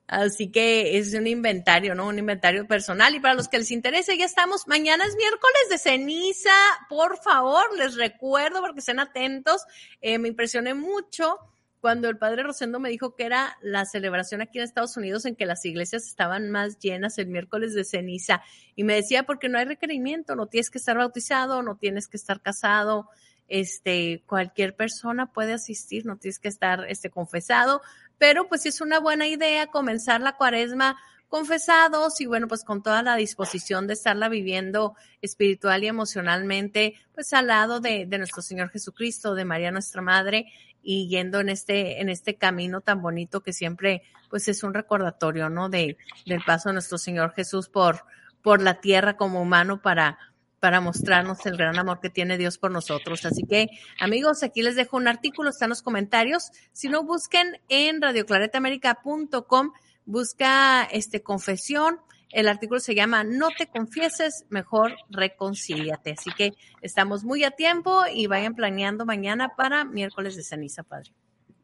[0.08, 2.08] Así que es un inventario, ¿no?
[2.08, 3.16] Un inventario personal.
[3.16, 4.68] Y para los que les interese, ya estamos.
[4.68, 6.54] Mañana es miércoles de ceniza.
[6.90, 9.64] Por favor, les recuerdo porque estén atentos.
[10.02, 11.38] Eh, me impresioné mucho
[11.80, 15.36] cuando el padre Rosendo me dijo que era la celebración aquí en Estados Unidos en
[15.36, 18.42] que las iglesias estaban más llenas el miércoles de ceniza.
[18.76, 22.18] Y me decía, porque no hay requerimiento, no tienes que estar bautizado, no tienes que
[22.18, 23.10] estar casado,
[23.48, 27.82] este, cualquier persona puede asistir, no tienes que estar, este, confesado,
[28.18, 30.98] pero pues es una buena idea comenzar la cuaresma
[31.30, 37.34] confesados y bueno, pues con toda la disposición de estarla viviendo espiritual y emocionalmente, pues
[37.34, 40.48] al lado de, de nuestro Señor Jesucristo, de María nuestra Madre
[40.82, 45.50] y yendo en este, en este camino tan bonito que siempre, pues es un recordatorio,
[45.50, 45.68] ¿no?
[45.68, 48.06] De, del paso de nuestro Señor Jesús por,
[48.42, 50.18] por la tierra como humano para,
[50.60, 53.26] para mostrarnos el gran amor que tiene Dios por nosotros.
[53.26, 56.52] Así que, amigos, aquí les dejo un artículo, está en los comentarios.
[56.72, 59.74] Si no, busquen en radioclaretaamerica.com,
[60.06, 62.00] busca este confesión.
[62.32, 66.12] El artículo se llama No te confieses, mejor reconcíliate.
[66.12, 71.12] Así que estamos muy a tiempo y vayan planeando mañana para miércoles de ceniza, Padre.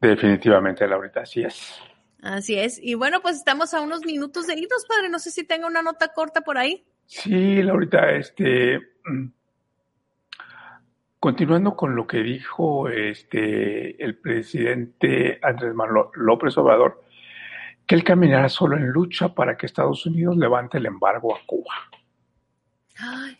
[0.00, 1.74] Definitivamente, Laurita, así es.
[2.22, 2.78] Así es.
[2.82, 5.10] Y bueno, pues estamos a unos minutos de irnos, Padre.
[5.10, 6.86] No sé si tenga una nota corta por ahí.
[7.06, 8.80] Sí, Laurita, este,
[11.20, 17.02] continuando con lo que dijo este, el presidente Andrés Manuel López Obrador,
[17.86, 21.74] que él caminará solo en lucha para que Estados Unidos levante el embargo a Cuba.
[22.98, 23.36] Ay,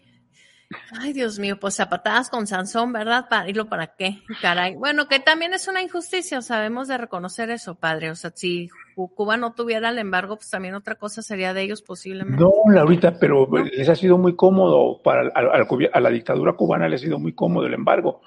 [0.99, 3.27] ay, Dios mío, pues zapatadas con Sansón, ¿verdad?
[3.29, 4.23] ¿Para irlo para qué?
[4.41, 4.77] Caray.
[4.77, 8.11] Bueno, que también es una injusticia, sabemos de reconocer eso, padre.
[8.11, 11.83] O sea, si Cuba no tuviera el embargo, pues también otra cosa sería de ellos
[11.83, 12.43] posiblemente.
[12.43, 13.65] No, Laurita, pero ¿No?
[13.65, 17.19] les ha sido muy cómodo, para a, a, a, la dictadura cubana les ha sido
[17.19, 18.21] muy cómodo el embargo,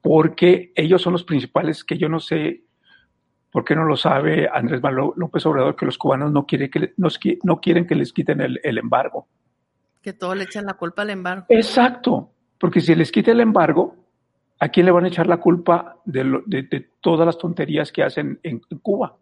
[0.00, 2.64] porque ellos son los principales, que yo no sé
[3.50, 6.92] por qué no lo sabe Andrés Manuel López Obrador, que los cubanos no quieren que,
[6.96, 9.28] nos, no quieren que les quiten el, el embargo.
[10.04, 11.46] Que todos le echan la culpa al embargo.
[11.48, 13.96] Exacto, porque si les quita el embargo,
[14.58, 17.90] ¿a quién le van a echar la culpa de, lo, de, de todas las tonterías
[17.90, 19.16] que hacen en, en, Cuba?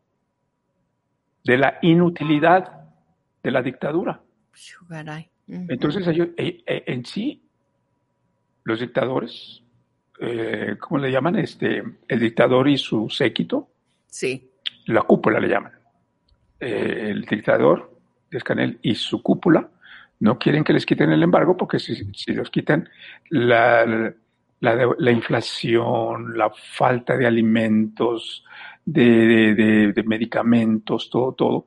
[1.44, 2.82] De la inutilidad
[3.44, 4.20] de la dictadura.
[5.46, 7.48] Entonces, ellos, eh, eh, en sí,
[8.64, 9.62] los dictadores,
[10.20, 11.36] eh, ¿cómo le llaman?
[11.36, 13.70] Este, el dictador y su séquito.
[14.08, 14.50] Sí.
[14.86, 15.74] La cúpula le llaman.
[16.58, 18.00] Eh, el dictador,
[18.32, 19.68] Escanel, y su cúpula
[20.22, 22.88] no quieren que les quiten el embargo porque si, si los quitan,
[23.28, 23.84] la,
[24.60, 28.44] la, la, inflación, la falta de alimentos,
[28.84, 31.66] de, de, de, medicamentos, todo, todo,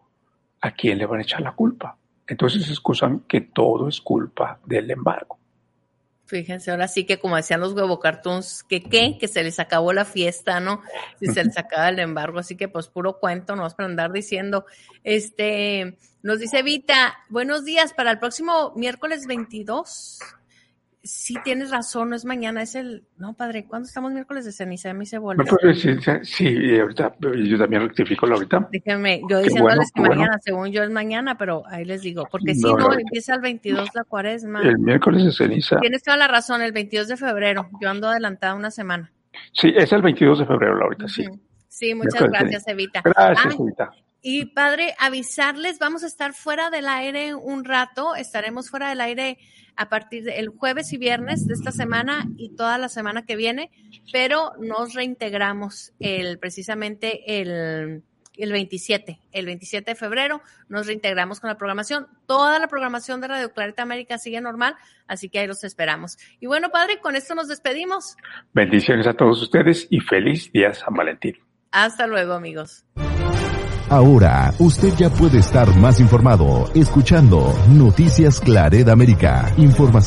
[0.61, 1.97] ¿a quién le van a echar la culpa?
[2.25, 5.37] Entonces excusan que todo es culpa del embargo.
[6.35, 9.93] Fíjense, ahora sí que como decían los huevo cartoons, que qué, que se les acabó
[9.93, 10.81] la fiesta, ¿no?
[11.17, 14.11] Si se les acaba el embargo, así que pues puro cuento, no vas para andar
[14.11, 14.65] diciendo.
[15.05, 20.19] Este, nos dice Vita, buenos días para el próximo miércoles 22
[21.05, 24.89] sí tienes razón, no es mañana, es el, no padre, ¿cuándo estamos miércoles de ceniza?
[24.89, 25.45] A mí se vuelve.
[25.75, 28.67] Sí, sí, ahorita, yo también rectifico ahorita.
[28.71, 30.15] Déjenme, yo diciéndoles bueno, que bueno.
[30.15, 33.41] mañana, según yo es mañana, pero ahí les digo, porque si no, no, empieza el
[33.41, 34.61] 22 la cuaresma.
[34.61, 35.79] El miércoles de ceniza.
[35.79, 39.11] Tienes toda la razón, el 22 de febrero, yo ando adelantada una semana.
[39.53, 41.25] Sí, es el 22 de febrero, Laurita, sí.
[41.67, 43.01] Sí, muchas gracias, Evita.
[43.03, 43.91] Gracias, Ay, Evita.
[44.27, 49.37] Y padre, avisarles, vamos a estar fuera del aire un rato, estaremos fuera del aire
[49.75, 53.71] a partir del jueves y viernes de esta semana y toda la semana que viene,
[54.11, 58.03] pero nos reintegramos el, precisamente el,
[58.37, 62.07] el 27, el 27 de febrero, nos reintegramos con la programación.
[62.25, 64.75] Toda la programación de Radio Clareta América sigue normal,
[65.07, 66.17] así que ahí los esperamos.
[66.39, 68.15] Y bueno, padre, con esto nos despedimos.
[68.53, 71.37] Bendiciones a todos ustedes y feliz día San Valentín.
[71.71, 72.85] Hasta luego, amigos.
[73.89, 79.51] Ahora, usted ya puede estar más informado escuchando Noticias Clareda América.
[79.57, 79.95] Información